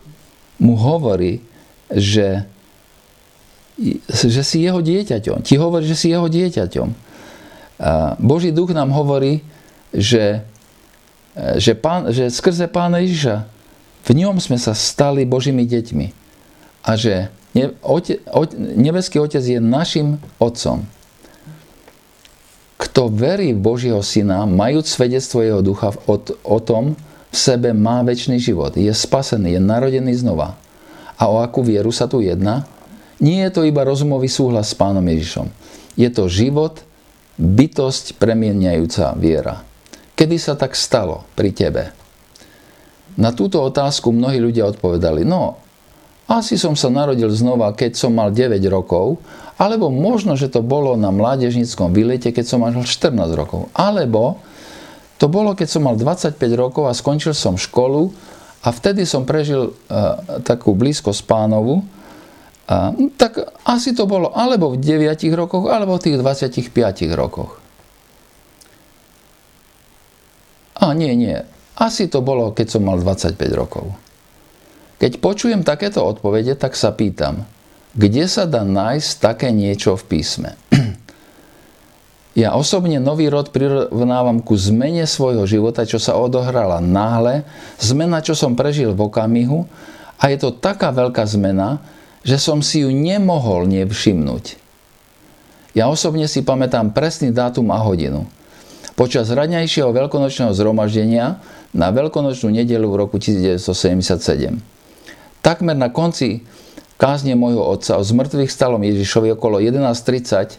mu 0.59 0.77
hovorí, 0.77 1.41
že, 1.89 2.45
že 4.07 4.43
si 4.45 4.63
jeho 4.63 4.79
dieťaťom. 4.79 5.41
Ti 5.41 5.55
hovorí, 5.57 5.87
že 5.87 5.97
si 5.97 6.11
jeho 6.11 6.27
dieťaťom. 6.27 6.89
Boží 8.19 8.51
duch 8.51 8.71
nám 8.71 8.91
hovorí, 8.93 9.43
že, 9.91 10.43
že, 11.57 11.73
pán, 11.75 12.13
že 12.13 12.29
skrze 12.31 12.69
pána 12.69 13.01
Ježiša 13.03 13.49
v 14.03 14.09
ňom 14.19 14.35
sme 14.43 14.59
sa 14.59 14.75
stali 14.75 15.23
Božími 15.23 15.63
deťmi. 15.63 16.07
A 16.83 16.99
že 16.99 17.31
ne, 17.53 17.73
ote, 17.81 18.19
ote, 18.29 18.53
nebeský 18.57 19.21
Otec 19.21 19.41
je 19.41 19.61
našim 19.61 20.21
Otcom. 20.37 20.85
Kto 22.77 23.07
verí 23.07 23.55
v 23.55 23.63
Božieho 23.63 24.03
Syna, 24.03 24.43
majúc 24.43 24.89
svedectvo 24.89 25.39
Jeho 25.39 25.61
ducha 25.63 25.95
o, 26.05 26.19
o 26.43 26.59
tom, 26.59 26.99
v 27.33 27.37
sebe 27.37 27.73
má 27.73 28.05
väčší 28.05 28.37
život. 28.37 28.77
Je 28.77 28.93
spasený, 28.93 29.57
je 29.57 29.61
narodený 29.63 30.13
znova. 30.21 30.53
A 31.17 31.29
o 31.31 31.41
akú 31.41 31.65
vieru 31.65 31.89
sa 31.89 32.05
tu 32.05 32.21
jedná? 32.21 32.69
Nie 33.17 33.49
je 33.49 33.57
to 33.57 33.61
iba 33.65 33.81
rozumový 33.81 34.29
súhlas 34.29 34.69
s 34.69 34.77
Pánom 34.77 35.01
Ježišom. 35.01 35.49
Je 35.97 36.09
to 36.13 36.29
život, 36.29 36.85
bytosť 37.39 38.21
premieniajúca 38.21 39.17
viera. 39.17 39.65
Kedy 40.13 40.37
sa 40.37 40.53
tak 40.53 40.77
stalo 40.77 41.25
pri 41.33 41.49
tebe? 41.49 41.83
Na 43.17 43.33
túto 43.33 43.61
otázku 43.61 44.13
mnohí 44.13 44.37
ľudia 44.37 44.69
odpovedali, 44.69 45.25
no, 45.25 45.62
asi 46.33 46.57
som 46.57 46.73
sa 46.73 46.89
narodil 46.89 47.29
znova, 47.29 47.77
keď 47.77 47.93
som 47.93 48.17
mal 48.17 48.33
9 48.33 48.57
rokov 48.73 49.21
alebo 49.61 49.93
možno, 49.93 50.33
že 50.33 50.49
to 50.49 50.65
bolo 50.65 50.97
na 50.97 51.13
mládežníckom 51.13 51.93
výlete, 51.93 52.33
keď 52.33 52.45
som 52.49 52.65
mal 52.65 52.73
14 52.73 53.13
rokov. 53.37 53.69
Alebo 53.77 54.41
to 55.21 55.29
bolo, 55.29 55.53
keď 55.53 55.67
som 55.69 55.85
mal 55.85 55.93
25 55.93 56.41
rokov 56.57 56.89
a 56.89 56.97
skončil 56.97 57.37
som 57.37 57.53
školu 57.53 58.09
a 58.65 58.73
vtedy 58.73 59.05
som 59.05 59.29
prežil 59.29 59.71
uh, 59.71 60.41
takú 60.41 60.73
blízkosť 60.73 61.21
pánovu. 61.29 61.85
Uh, 62.65 63.13
tak 63.13 63.37
asi 63.61 63.93
to 63.93 64.09
bolo 64.09 64.33
alebo 64.33 64.73
v 64.73 64.81
9 64.81 65.13
rokoch, 65.37 65.69
alebo 65.69 66.01
v 66.01 66.03
tých 66.09 66.17
25 66.17 67.13
rokoch. 67.13 67.61
A 70.81 70.97
nie, 70.97 71.13
nie. 71.13 71.37
Asi 71.77 72.09
to 72.09 72.25
bolo, 72.25 72.49
keď 72.51 72.73
som 72.73 72.81
mal 72.83 72.97
25 72.97 73.37
rokov. 73.53 73.93
Keď 75.03 75.19
počujem 75.19 75.67
takéto 75.67 75.99
odpovede, 75.99 76.55
tak 76.55 76.79
sa 76.79 76.95
pýtam, 76.95 77.43
kde 77.91 78.23
sa 78.23 78.47
dá 78.47 78.63
nájsť 78.63 79.19
také 79.19 79.51
niečo 79.51 79.99
v 79.99 80.03
písme? 80.07 80.51
Ja 82.33 82.57
osobne 82.57 82.97
nový 82.97 83.29
rod 83.29 83.53
prirovnávam 83.53 84.41
ku 84.41 84.57
zmene 84.57 85.05
svojho 85.05 85.45
života, 85.45 85.85
čo 85.85 86.01
sa 86.01 86.17
odohrala 86.17 86.81
náhle, 86.81 87.45
zmena, 87.77 88.25
čo 88.25 88.33
som 88.33 88.57
prežil 88.57 88.89
v 88.97 89.05
okamihu 89.05 89.69
a 90.17 90.33
je 90.33 90.41
to 90.41 90.49
taká 90.49 90.89
veľká 90.89 91.29
zmena, 91.29 91.77
že 92.25 92.41
som 92.41 92.65
si 92.65 92.81
ju 92.81 92.89
nemohol 92.89 93.69
nevšimnúť. 93.69 94.57
Ja 95.77 95.93
osobne 95.93 96.25
si 96.25 96.41
pamätám 96.41 96.89
presný 96.89 97.29
dátum 97.29 97.69
a 97.69 97.77
hodinu. 97.77 98.25
Počas 98.97 99.29
raňajšieho 99.29 99.93
veľkonočného 99.93 100.57
zhromaždenia 100.57 101.37
na 101.69 101.93
veľkonočnú 101.93 102.49
nedelu 102.49 102.89
v 102.89 102.97
roku 102.97 103.21
1977. 103.21 104.72
Takmer 105.43 105.75
na 105.75 105.91
konci 105.91 106.47
kázne 106.95 107.35
môjho 107.35 107.59
otca 107.59 107.99
o 107.99 108.03
zmrtvých 108.03 108.47
stalom 108.47 108.79
Ježišovi 108.79 109.35
okolo 109.35 109.59
11.30 109.59 110.55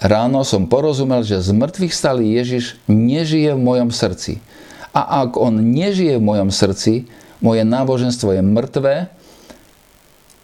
ráno 0.00 0.44
som 0.44 0.68
porozumel, 0.68 1.24
že 1.24 1.40
zmrtvých 1.40 1.92
stalý 1.92 2.36
Ježiš 2.36 2.80
nežije 2.88 3.56
v 3.56 3.60
mojom 3.60 3.90
srdci. 3.92 4.40
A 4.90 5.24
ak 5.24 5.40
on 5.40 5.60
nežije 5.60 6.18
v 6.18 6.24
mojom 6.24 6.50
srdci, 6.50 7.06
moje 7.38 7.62
náboženstvo 7.64 8.36
je 8.36 8.42
mŕtvé, 8.42 8.94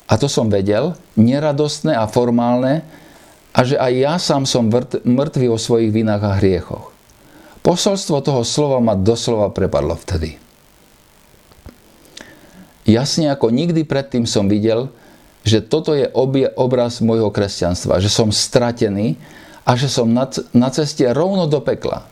a 0.07 0.15
to 0.15 0.31
som 0.31 0.47
vedel, 0.47 0.95
neradostné 1.19 1.93
a 1.99 2.07
formálne, 2.07 2.87
a 3.57 3.65
že 3.65 3.81
aj 3.81 3.93
ja 3.97 4.15
sám 4.21 4.45
som 4.45 4.69
mŕtvý 5.03 5.49
o 5.49 5.59
svojich 5.59 5.91
vinách 5.91 6.23
a 6.23 6.37
hriechoch. 6.39 6.93
Posolstvo 7.65 8.23
toho 8.23 8.47
slova 8.47 8.79
ma 8.79 8.95
doslova 8.95 9.51
prepadlo 9.51 9.99
vtedy. 9.99 10.46
Jasne 12.87 13.35
ako 13.35 13.51
nikdy 13.51 13.83
predtým 13.83 14.25
som 14.31 14.47
videl, 14.47 14.87
že 15.43 15.63
toto 15.63 15.95
je 15.95 16.07
obraz 16.55 17.03
môjho 17.03 17.35
kresťanstva, 17.35 17.99
že 17.99 18.11
som 18.11 18.31
stratený 18.31 19.19
a 19.67 19.75
že 19.75 19.91
som 19.91 20.07
na 20.55 20.71
ceste 20.71 21.03
rovno 21.11 21.51
do 21.51 21.59
pekla. 21.63 22.07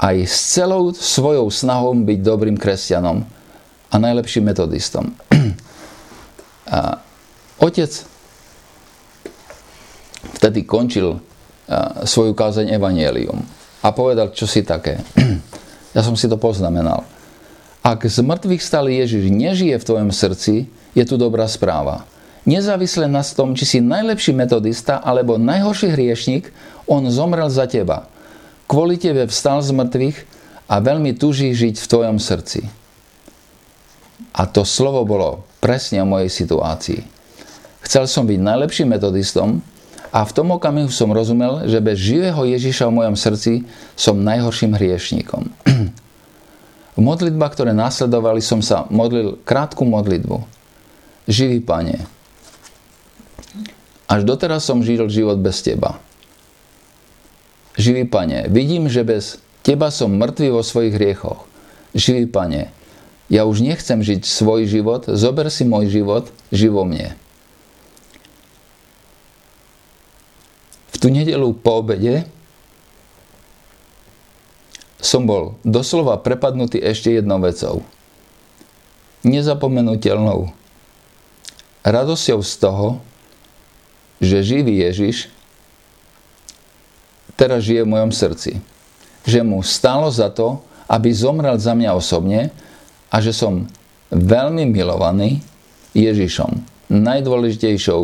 Aj 0.00 0.16
s 0.16 0.56
celou 0.56 0.92
svojou 0.92 1.48
snahou 1.48 1.92
byť 1.92 2.18
dobrým 2.20 2.56
kresťanom 2.56 3.24
a 3.92 3.94
najlepším 3.96 4.52
metodistom. 4.52 5.12
A 6.70 7.02
otec 7.58 7.90
vtedy 10.38 10.62
končil 10.62 11.18
svoju 12.06 12.30
kázeň 12.30 12.70
Evangelium 12.70 13.42
a 13.82 13.90
povedal, 13.90 14.30
čo 14.30 14.46
si 14.46 14.62
také. 14.62 15.02
Ja 15.90 16.06
som 16.06 16.14
si 16.14 16.30
to 16.30 16.38
poznamenal. 16.38 17.02
Ak 17.80 18.04
z 18.04 18.20
mŕtvych 18.20 18.60
stalý 18.60 19.00
Ježiš 19.00 19.32
nežije 19.32 19.80
v 19.80 19.86
tvojom 19.88 20.10
srdci, 20.12 20.68
je 20.92 21.04
tu 21.08 21.16
dobrá 21.16 21.48
správa. 21.48 22.04
Nezávisle 22.44 23.08
na 23.08 23.24
tom, 23.24 23.56
či 23.56 23.64
si 23.64 23.78
najlepší 23.80 24.36
metodista 24.36 25.00
alebo 25.00 25.40
najhorší 25.40 25.92
hriešnik, 25.92 26.52
on 26.84 27.08
zomrel 27.08 27.48
za 27.48 27.64
teba. 27.64 28.08
Kvôli 28.68 29.00
tebe 29.00 29.24
vstal 29.28 29.64
z 29.64 29.72
mŕtvych 29.72 30.18
a 30.68 30.74
veľmi 30.76 31.16
tuží 31.16 31.52
žiť 31.56 31.80
v 31.80 31.90
tvojom 31.90 32.18
srdci. 32.20 32.68
A 34.36 34.44
to 34.44 34.62
slovo 34.68 35.02
bolo 35.08 35.44
presne 35.64 36.04
o 36.04 36.08
mojej 36.08 36.28
situácii. 36.28 37.00
Chcel 37.80 38.04
som 38.04 38.28
byť 38.28 38.40
najlepším 38.44 38.92
metodistom 38.92 39.64
a 40.12 40.20
v 40.20 40.34
tom 40.36 40.52
okamihu 40.52 40.92
som 40.92 41.08
rozumel, 41.16 41.64
že 41.64 41.80
bez 41.80 41.96
živého 41.96 42.44
Ježiša 42.44 42.92
v 42.92 42.96
mojom 43.02 43.16
srdci 43.16 43.64
som 43.96 44.20
najhorším 44.20 44.76
hriešnikom. 44.76 45.48
V 47.00 47.40
ktoré 47.56 47.72
následovali, 47.72 48.44
som 48.44 48.60
sa 48.60 48.84
modlil 48.92 49.40
krátku 49.48 49.88
modlitbu. 49.88 50.44
Živý 51.24 51.64
Pane, 51.64 52.04
až 54.04 54.20
doteraz 54.28 54.68
som 54.68 54.84
žil 54.84 55.08
život 55.08 55.40
bez 55.40 55.64
Teba. 55.64 55.96
Živý 57.80 58.04
Pane, 58.04 58.52
vidím, 58.52 58.92
že 58.92 59.00
bez 59.00 59.40
Teba 59.64 59.88
som 59.88 60.12
mŕtvý 60.12 60.52
vo 60.52 60.60
svojich 60.60 60.92
hriechoch. 60.92 61.48
Živý 61.96 62.28
Pane, 62.28 62.68
ja 63.32 63.48
už 63.48 63.64
nechcem 63.64 64.02
žiť 64.02 64.26
svoj 64.26 64.68
život, 64.68 65.08
zober 65.08 65.48
si 65.48 65.64
môj 65.64 65.88
život, 65.88 66.28
živo 66.52 66.84
mne. 66.84 67.16
V 70.90 70.96
tú 70.98 71.08
nedelu 71.08 71.48
po 71.56 71.80
obede 71.80 72.28
som 75.00 75.24
bol 75.24 75.56
doslova 75.64 76.20
prepadnutý 76.20 76.80
ešte 76.80 77.16
jednou 77.16 77.40
vecou. 77.40 77.84
Nezapomenutelnou 79.24 80.52
radosťou 81.84 82.40
z 82.44 82.52
toho, 82.60 82.88
že 84.20 84.44
živý 84.44 84.84
Ježiš 84.84 85.32
teraz 87.36 87.64
žije 87.64 87.88
v 87.88 87.92
mojom 87.96 88.12
srdci. 88.12 88.60
Že 89.24 89.40
mu 89.44 89.64
stalo 89.64 90.12
za 90.12 90.28
to, 90.28 90.60
aby 90.88 91.08
zomrel 91.12 91.56
za 91.56 91.72
mňa 91.72 91.96
osobne 91.96 92.52
a 93.08 93.16
že 93.24 93.32
som 93.32 93.64
veľmi 94.12 94.68
milovaný 94.68 95.40
Ježišom, 95.96 96.60
najdôležitejšou 96.92 98.00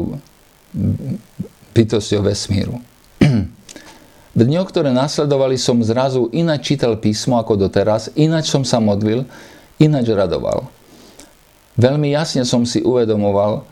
bytosťou 1.77 2.21
vesmíru. 2.25 2.81
Dňoch, 4.37 4.69
ktoré 4.69 4.93
nasledovali, 4.93 5.57
som 5.57 5.81
zrazu 5.81 6.29
ináč 6.29 6.77
čítal 6.77 7.01
písmo 7.01 7.41
ako 7.41 7.57
doteraz, 7.57 8.13
ináč 8.21 8.53
som 8.53 8.69
sa 8.69 8.77
modlil, 8.77 9.25
ináč 9.81 10.13
radoval. 10.13 10.69
Veľmi 11.81 12.13
jasne 12.13 12.45
som 12.45 12.69
si 12.69 12.85
uvedomoval, 12.85 13.65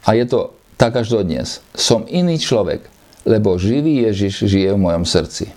a 0.00 0.10
je 0.16 0.24
to 0.24 0.56
tak 0.80 0.96
až 0.96 1.12
do 1.12 1.20
dnes, 1.20 1.60
som 1.76 2.08
iný 2.08 2.40
človek, 2.40 2.88
lebo 3.28 3.60
živý 3.60 4.08
Ježiš 4.08 4.48
žije 4.48 4.72
v 4.72 4.80
mojom 4.80 5.04
srdci. 5.04 5.52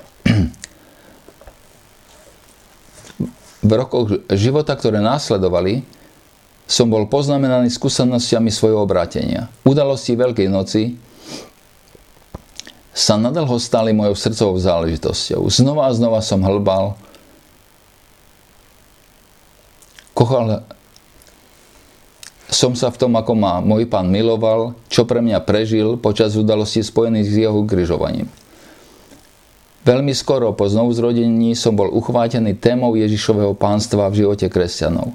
v 3.63 3.71
rokoch 3.71 4.27
života, 4.35 4.75
ktoré 4.75 4.99
následovali, 4.99 5.87
som 6.67 6.91
bol 6.91 7.07
poznamenaný 7.07 7.71
skúsenostiami 7.71 8.51
svojho 8.51 8.83
obrátenia. 8.83 9.47
Udalosti 9.63 10.19
Veľkej 10.19 10.47
noci 10.51 10.99
sa 12.93 13.17
nadlho 13.17 13.57
stali 13.57 13.89
mojou 13.89 14.13
srdcovou 14.13 14.57
záležitosťou. 14.61 15.41
Znova 15.49 15.89
a 15.89 15.95
znova 15.97 16.21
som 16.21 16.45
hlbal, 16.45 16.93
kochal 20.13 20.61
som 22.53 22.77
sa 22.77 22.93
v 22.93 22.99
tom, 23.01 23.17
ako 23.17 23.33
ma 23.33 23.57
môj 23.65 23.89
pán 23.89 24.05
miloval, 24.13 24.77
čo 24.85 25.09
pre 25.09 25.25
mňa 25.25 25.41
prežil 25.41 25.97
počas 25.97 26.37
udalostí 26.37 26.85
spojených 26.85 27.27
s 27.27 27.35
jeho 27.49 27.57
ukrižovaním. 27.57 28.29
Veľmi 29.83 30.15
skoro 30.15 30.53
po 30.55 30.69
znovuzrodení 30.69 31.57
som 31.59 31.75
bol 31.75 31.91
uchvátený 31.91 32.55
témou 32.55 32.95
Ježišového 32.95 33.51
pánstva 33.57 34.07
v 34.07 34.23
živote 34.23 34.47
kresťanov. 34.47 35.11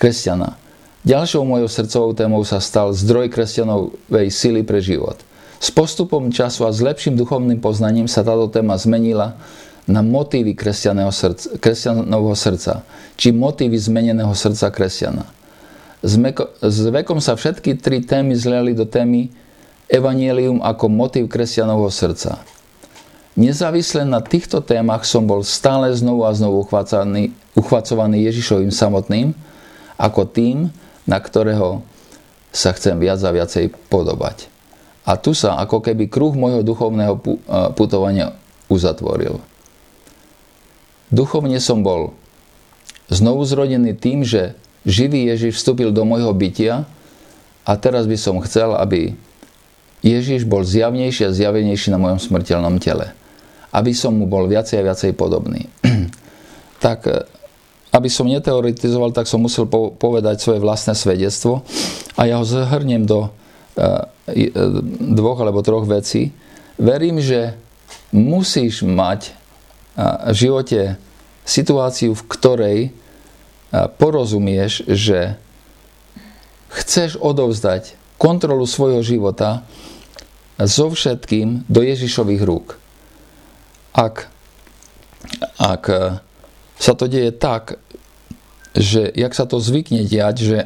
Kresťana. 0.00 0.56
Ďalšou 1.04 1.44
mojou 1.44 1.68
srdcovou 1.68 2.12
témou 2.16 2.40
sa 2.46 2.62
stal 2.62 2.94
zdroj 2.94 3.28
kresťanovej 3.28 4.32
sily 4.32 4.62
pre 4.64 4.80
život. 4.80 5.18
S 5.58 5.74
postupom 5.74 6.30
času 6.30 6.66
a 6.66 6.70
s 6.70 6.78
lepším 6.78 7.18
duchovným 7.18 7.58
poznaním 7.58 8.06
sa 8.06 8.22
táto 8.22 8.46
téma 8.46 8.78
zmenila 8.78 9.34
na 9.88 10.04
motívy 10.04 10.54
srdca, 10.54 11.58
kresťanovho 11.58 12.36
srdca, 12.36 12.84
či 13.16 13.34
motívy 13.34 13.74
zmeneného 13.74 14.30
srdca 14.36 14.68
kresťana. 14.70 15.24
S, 16.04 16.14
vekom 16.94 17.18
sa 17.18 17.34
všetky 17.34 17.80
tri 17.82 18.04
témy 18.04 18.38
zliali 18.38 18.70
do 18.76 18.86
témy 18.86 19.34
Evangelium 19.88 20.60
ako 20.62 20.86
motív 20.92 21.32
kresťanovho 21.32 21.88
srdca. 21.88 22.44
Nezávisle 23.34 24.04
na 24.04 24.20
týchto 24.20 24.60
témach 24.60 25.08
som 25.08 25.24
bol 25.24 25.40
stále 25.42 25.90
znovu 25.96 26.28
a 26.28 26.36
znovu 26.36 26.68
uchvacovaný 27.56 28.18
Ježišovým 28.28 28.70
samotným, 28.70 29.32
ako 29.96 30.22
tým, 30.28 30.70
na 31.08 31.18
ktorého 31.18 31.82
sa 32.52 32.76
chcem 32.76 32.98
viac 33.00 33.18
a 33.24 33.30
viacej 33.32 33.72
podobať. 33.88 34.57
A 35.08 35.16
tu 35.16 35.32
sa 35.32 35.56
ako 35.56 35.80
keby 35.80 36.12
kruh 36.12 36.36
môjho 36.36 36.60
duchovného 36.60 37.16
putovania 37.72 38.36
uzatvoril. 38.68 39.40
Duchovne 41.08 41.56
som 41.64 41.80
bol 41.80 42.12
znovu 43.08 43.48
zrodený 43.48 43.96
tým, 43.96 44.20
že 44.20 44.52
živý 44.84 45.32
Ježiš 45.32 45.64
vstúpil 45.64 45.96
do 45.96 46.04
môjho 46.04 46.28
bytia 46.36 46.84
a 47.64 47.72
teraz 47.80 48.04
by 48.04 48.20
som 48.20 48.36
chcel, 48.44 48.76
aby 48.76 49.16
Ježiš 50.04 50.44
bol 50.44 50.60
zjavnejší 50.60 51.24
a 51.24 51.32
zjavenejší 51.32 51.88
na 51.88 51.96
mojom 51.96 52.20
smrteľnom 52.20 52.76
tele. 52.76 53.16
Aby 53.72 53.96
som 53.96 54.12
mu 54.12 54.28
bol 54.28 54.44
viacej 54.44 54.84
a 54.84 54.92
viacej 54.92 55.16
podobný. 55.16 55.72
tak 56.84 57.08
aby 57.88 58.08
som 58.12 58.28
neteoretizoval, 58.28 59.16
tak 59.16 59.24
som 59.24 59.40
musel 59.40 59.64
povedať 59.72 60.44
svoje 60.44 60.60
vlastné 60.60 60.92
svedectvo 60.92 61.64
a 62.12 62.28
ja 62.28 62.36
ho 62.36 62.44
zhrniem 62.44 63.08
do 63.08 63.32
E, 63.32 63.47
dvoch 64.98 65.38
alebo 65.38 65.62
troch 65.62 65.86
vecí. 65.86 66.34
Verím, 66.78 67.22
že 67.22 67.54
musíš 68.10 68.82
mať 68.82 69.34
v 70.30 70.34
živote 70.34 70.80
situáciu, 71.46 72.14
v 72.14 72.26
ktorej 72.30 72.78
porozumieš, 73.98 74.86
že 74.86 75.36
chceš 76.68 77.16
odovzdať 77.18 77.96
kontrolu 78.20 78.66
svojho 78.66 79.00
života 79.00 79.64
so 80.58 80.90
všetkým 80.90 81.64
do 81.70 81.80
Ježišových 81.86 82.42
rúk. 82.42 82.76
Ak, 83.94 84.30
ak 85.58 85.84
sa 86.78 86.92
to 86.94 87.06
deje 87.10 87.30
tak, 87.34 87.78
že 88.74 89.10
jak 89.14 89.32
sa 89.34 89.46
to 89.46 89.58
zvykne 89.58 90.06
diať, 90.06 90.36
že 90.38 90.58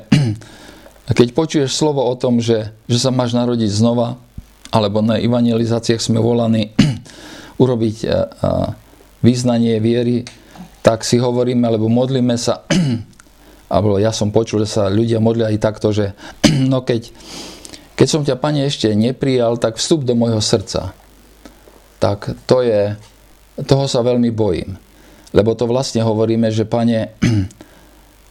a 1.13 1.17
keď 1.21 1.37
počuješ 1.37 1.77
slovo 1.77 2.01
o 2.09 2.17
tom, 2.17 2.41
že, 2.41 2.73
že 2.89 2.97
sa 2.97 3.13
máš 3.13 3.37
narodiť 3.37 3.69
znova, 3.69 4.17
alebo 4.73 5.05
na 5.05 5.21
evangelizáciách 5.21 6.01
sme 6.01 6.17
volaní 6.17 6.73
urobiť 7.63 7.97
a, 8.09 8.09
a, 8.09 8.17
význanie 9.21 9.77
viery, 9.77 10.25
tak 10.81 11.05
si 11.05 11.21
hovoríme, 11.21 11.69
alebo 11.69 11.93
modlíme 11.93 12.33
sa, 12.41 12.65
alebo 13.77 14.01
ja 14.01 14.09
som 14.09 14.33
počul, 14.33 14.65
že 14.65 14.81
sa 14.81 14.89
ľudia 14.89 15.21
modlia 15.21 15.53
aj 15.53 15.61
takto, 15.61 15.93
že 15.93 16.17
no 16.73 16.81
keď, 16.81 17.13
keď 17.93 18.09
som 18.09 18.25
ťa, 18.25 18.41
Pane, 18.41 18.65
ešte 18.65 18.89
neprijal, 18.97 19.61
tak 19.61 19.77
vstup 19.77 20.09
do 20.09 20.17
môjho 20.17 20.41
srdca. 20.41 20.97
Tak 22.01 22.41
to 22.49 22.65
je, 22.65 22.97
toho 23.69 23.85
sa 23.85 24.01
veľmi 24.01 24.33
bojím. 24.33 24.81
Lebo 25.37 25.53
to 25.53 25.69
vlastne 25.69 26.01
hovoríme, 26.01 26.49
že 26.49 26.65
Pane, 26.65 27.13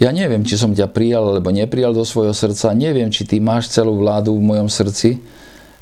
Ja 0.02 0.10
neviem, 0.10 0.41
či 0.41 0.58
som 0.58 0.74
ťa 0.74 0.89
prijal 0.89 1.38
alebo 1.38 1.54
neprijal 1.54 1.93
do 1.93 2.02
svojho 2.02 2.34
srdca. 2.34 2.74
Neviem, 2.74 3.14
či 3.14 3.22
ty 3.22 3.38
máš 3.38 3.70
celú 3.70 4.02
vládu 4.02 4.34
v 4.34 4.41
mojom 4.41 4.66
srdci 4.66 5.22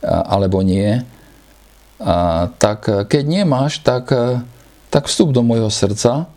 alebo 0.03 0.59
nie. 0.59 0.99
A, 2.03 2.51
tak 2.59 3.07
keď 3.07 3.23
nemáš, 3.23 3.79
tak, 3.79 4.11
tak 4.91 5.07
vstup 5.07 5.31
do 5.31 5.39
môjho 5.39 5.71
srdca. 5.71 6.27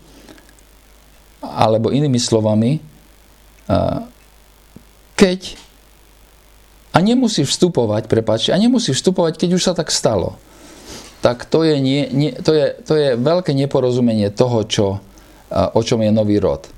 Alebo 1.42 1.90
inými 1.90 2.22
slovami, 2.22 2.78
a, 3.66 4.06
keď 5.18 5.58
a 6.94 7.02
nemusíš 7.02 7.50
vstupovať, 7.56 8.06
prepáčte, 8.06 8.54
a 8.54 8.62
nemusíš 8.62 9.02
vstupovať, 9.02 9.42
keď 9.42 9.50
už 9.58 9.62
sa 9.64 9.74
tak 9.74 9.90
stalo. 9.90 10.38
Tak 11.18 11.50
to 11.50 11.66
je, 11.66 11.82
nie, 11.82 12.06
nie, 12.14 12.30
to 12.30 12.54
je, 12.54 12.78
to 12.84 12.94
je 12.94 13.08
veľké 13.18 13.56
neporozumenie 13.58 14.30
toho, 14.30 14.62
čo, 14.70 14.86
o 15.50 15.80
čom 15.82 15.98
je 16.04 16.12
nový 16.14 16.38
rod. 16.38 16.68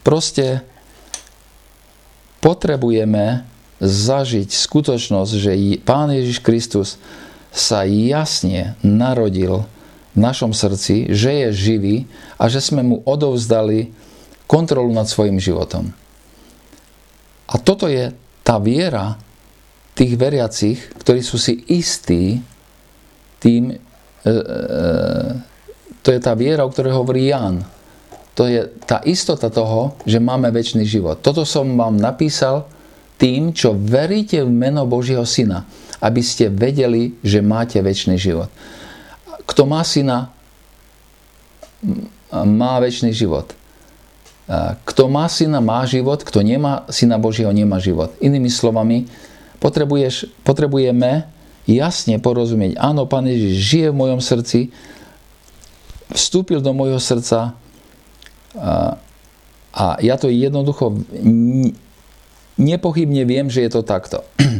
Proste 0.00 0.64
potrebujeme 2.40 3.44
zažiť 3.80 4.48
skutočnosť, 4.48 5.32
že 5.36 5.52
Pán 5.80 6.12
Ježiš 6.12 6.40
Kristus 6.44 7.00
sa 7.50 7.84
jasne 7.88 8.76
narodil 8.84 9.64
v 10.12 10.18
našom 10.18 10.52
srdci, 10.52 11.10
že 11.12 11.46
je 11.46 11.48
živý 11.52 11.96
a 12.36 12.46
že 12.50 12.60
sme 12.60 12.84
mu 12.84 12.96
odovzdali 13.06 13.92
kontrolu 14.44 14.90
nad 14.90 15.06
svojim 15.06 15.38
životom. 15.38 15.94
A 17.50 17.54
toto 17.58 17.90
je 17.90 18.10
tá 18.42 18.58
viera 18.58 19.18
tých 19.94 20.14
veriacich, 20.14 20.78
ktorí 21.02 21.20
sú 21.22 21.38
si 21.38 21.66
istí 21.70 22.38
tým, 23.42 23.74
e, 23.74 23.76
e, 24.26 24.32
to 26.02 26.08
je 26.14 26.20
tá 26.22 26.32
viera, 26.34 26.62
o 26.62 26.72
ktorej 26.72 26.94
hovorí 26.94 27.30
Ján 27.30 27.62
to 28.34 28.46
je 28.46 28.70
tá 28.86 29.02
istota 29.04 29.50
toho, 29.50 29.98
že 30.06 30.22
máme 30.22 30.48
väčší 30.54 30.86
život. 30.86 31.18
Toto 31.20 31.42
som 31.42 31.66
vám 31.74 31.98
napísal 31.98 32.64
tým, 33.20 33.52
čo 33.52 33.76
veríte 33.76 34.40
v 34.40 34.48
meno 34.48 34.88
Božieho 34.88 35.26
Syna, 35.28 35.68
aby 36.00 36.24
ste 36.24 36.48
vedeli, 36.48 37.20
že 37.20 37.44
máte 37.44 37.76
väčší 37.82 38.16
život. 38.16 38.48
Kto 39.44 39.66
má 39.66 39.82
syna, 39.82 40.30
má 42.32 42.78
väčší 42.80 43.12
život. 43.12 43.52
Kto 44.86 45.10
má 45.10 45.26
syna, 45.28 45.58
má 45.60 45.84
život, 45.84 46.22
kto 46.22 46.40
nemá 46.40 46.86
syna 46.88 47.18
Božieho, 47.18 47.50
nemá 47.52 47.78
život. 47.82 48.14
Inými 48.22 48.48
slovami, 48.48 49.10
potrebuješ, 49.60 50.30
potrebujeme 50.46 51.28
jasne 51.68 52.18
porozumieť, 52.18 52.80
áno, 52.80 53.06
Pán 53.06 53.28
Ježiš 53.30 53.54
žije 53.62 53.88
v 53.92 54.00
mojom 54.00 54.20
srdci, 54.24 54.74
vstúpil 56.10 56.58
do 56.58 56.74
môjho 56.74 56.98
srdca, 56.98 57.54
a, 58.58 59.86
ja 60.02 60.14
to 60.18 60.26
jednoducho 60.26 60.98
nepochybne 62.58 63.22
viem, 63.24 63.46
že 63.46 63.64
je 63.66 63.70
to 63.70 63.82
takto. 63.86 64.26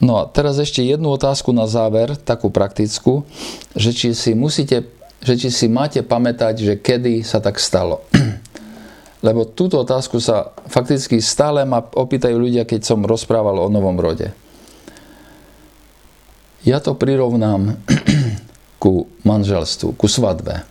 No 0.00 0.16
a 0.16 0.30
teraz 0.30 0.56
ešte 0.56 0.80
jednu 0.80 1.12
otázku 1.12 1.52
na 1.52 1.68
záver, 1.68 2.16
takú 2.16 2.48
praktickú, 2.48 3.28
že 3.76 3.92
či 3.92 4.16
si 4.16 4.32
musíte, 4.32 4.88
že 5.20 5.34
či 5.36 5.52
si 5.52 5.66
máte 5.68 6.00
pamätať, 6.00 6.54
že 6.56 6.74
kedy 6.80 7.20
sa 7.20 7.42
tak 7.42 7.60
stalo. 7.60 8.06
Lebo 9.26 9.44
túto 9.44 9.76
otázku 9.76 10.16
sa 10.16 10.56
fakticky 10.70 11.20
stále 11.20 11.68
ma 11.68 11.84
opýtajú 11.84 12.32
ľudia, 12.32 12.64
keď 12.64 12.80
som 12.80 13.04
rozprával 13.04 13.60
o 13.60 13.68
novom 13.68 13.98
rode. 14.00 14.32
Ja 16.64 16.80
to 16.80 16.96
prirovnám 16.96 17.76
ku 18.82 19.04
manželstvu, 19.28 20.00
ku 20.00 20.08
svadbe. 20.08 20.64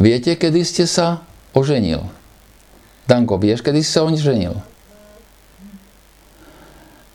Viete, 0.00 0.32
kedy 0.32 0.64
ste 0.64 0.88
sa 0.88 1.20
oženil? 1.52 2.00
Danko, 3.04 3.36
vieš, 3.36 3.60
kedy 3.60 3.84
si 3.84 3.92
sa 3.92 4.08
oženil? 4.08 4.56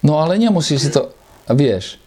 No 0.05 0.21
ale 0.21 0.37
nemusíš 0.37 0.79
si 0.85 0.89
to... 0.93 1.09
Vieš. 1.49 1.97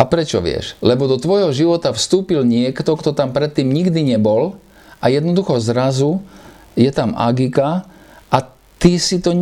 A 0.00 0.08
prečo 0.08 0.40
vieš? 0.40 0.80
Lebo 0.80 1.04
do 1.04 1.20
tvojho 1.20 1.52
života 1.52 1.92
vstúpil 1.92 2.40
niekto, 2.40 2.96
kto 2.96 3.12
tam 3.12 3.36
predtým 3.36 3.68
nikdy 3.68 4.00
nebol 4.00 4.56
a 4.98 5.12
jednoducho 5.12 5.60
zrazu 5.60 6.24
je 6.72 6.88
tam 6.88 7.12
Agika 7.14 7.84
a 8.32 8.38
ty 8.80 8.96
si 8.96 9.20
to 9.20 9.36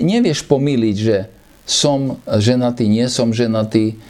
nevieš 0.00 0.48
pomýliť, 0.48 0.96
že 0.96 1.28
som 1.68 2.18
ženatý, 2.24 2.88
nie 2.88 3.06
som 3.12 3.36
ženatý, 3.36 4.00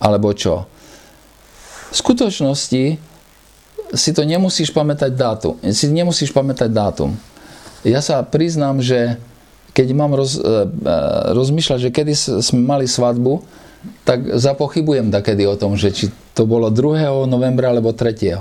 alebo 0.00 0.32
čo. 0.32 0.64
V 1.92 1.94
skutočnosti 2.00 2.96
si 3.92 4.10
to 4.16 4.24
nemusíš 4.24 4.72
pamätať 4.72 5.12
dátum. 5.12 5.54
Si 5.72 5.88
nemusíš 5.88 6.32
pamätať 6.32 6.70
dátum. 6.72 7.12
Ja 7.82 8.00
sa 8.00 8.22
priznám, 8.22 8.80
že 8.80 9.18
keď 9.72 9.88
mám 9.96 10.12
roz, 10.12 10.36
e, 10.36 10.40
e, 10.40 10.52
rozmýšľať, 11.32 11.78
že 11.88 11.90
kedy 11.90 12.12
sme 12.44 12.62
mali 12.62 12.86
svadbu, 12.86 13.42
tak 14.06 14.38
zapochybujem 14.38 15.10
takedy 15.10 15.48
o 15.48 15.58
tom, 15.58 15.74
že 15.74 15.90
či 15.90 16.04
to 16.36 16.46
bolo 16.46 16.70
2. 16.70 17.26
novembra 17.26 17.72
alebo 17.72 17.90
3. 17.90 18.38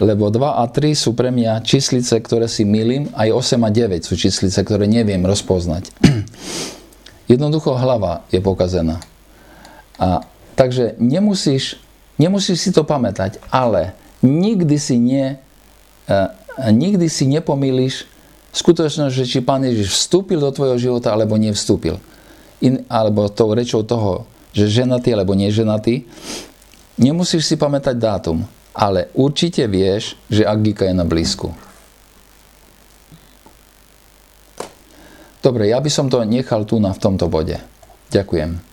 Lebo 0.00 0.32
2 0.32 0.60
a 0.60 0.64
3 0.64 0.96
sú 0.96 1.12
pre 1.12 1.28
mňa 1.28 1.60
číslice, 1.64 2.16
ktoré 2.16 2.48
si 2.48 2.64
milím, 2.64 3.12
aj 3.12 3.56
8 3.56 3.68
a 3.68 3.70
9 3.72 4.04
sú 4.04 4.16
číslice, 4.16 4.60
ktoré 4.64 4.88
neviem 4.88 5.20
rozpoznať. 5.24 5.92
Jednoducho 7.32 7.76
hlava 7.76 8.24
je 8.32 8.40
pokazená. 8.42 8.98
A, 10.00 10.24
takže 10.56 10.96
nemusíš, 10.96 11.78
nemusíš 12.16 12.58
si 12.58 12.70
to 12.72 12.82
pamätať, 12.82 13.38
ale 13.52 13.92
nikdy 14.20 14.76
si, 14.76 14.96
nie, 14.96 15.36
uh, 16.08 16.28
nikdy 16.70 17.08
si 17.08 17.28
nepomíliš 17.28 18.08
skutočnosť, 18.52 19.14
že 19.14 19.24
či 19.26 19.38
Pán 19.40 19.62
Ježiš 19.64 19.94
vstúpil 19.94 20.42
do 20.42 20.50
tvojho 20.50 20.76
života 20.76 21.14
alebo 21.14 21.38
nevstúpil. 21.38 21.96
In, 22.60 22.84
alebo 22.90 23.32
tou 23.32 23.56
rečou 23.56 23.86
toho, 23.86 24.28
že 24.52 24.68
ženatý 24.68 25.14
alebo 25.16 25.32
neženatý, 25.32 26.04
nemusíš 27.00 27.48
si 27.48 27.54
pamätať 27.56 27.96
dátum, 27.96 28.44
ale 28.76 29.08
určite 29.16 29.64
vieš, 29.64 30.18
že 30.28 30.44
Agika 30.44 30.84
je 30.84 30.94
na 30.94 31.06
blízku. 31.08 31.54
Dobre, 35.40 35.72
ja 35.72 35.80
by 35.80 35.88
som 35.88 36.12
to 36.12 36.20
nechal 36.28 36.68
tu 36.68 36.76
na 36.76 36.92
v 36.92 37.00
tomto 37.00 37.24
bode. 37.32 37.56
Ďakujem. 38.12 38.69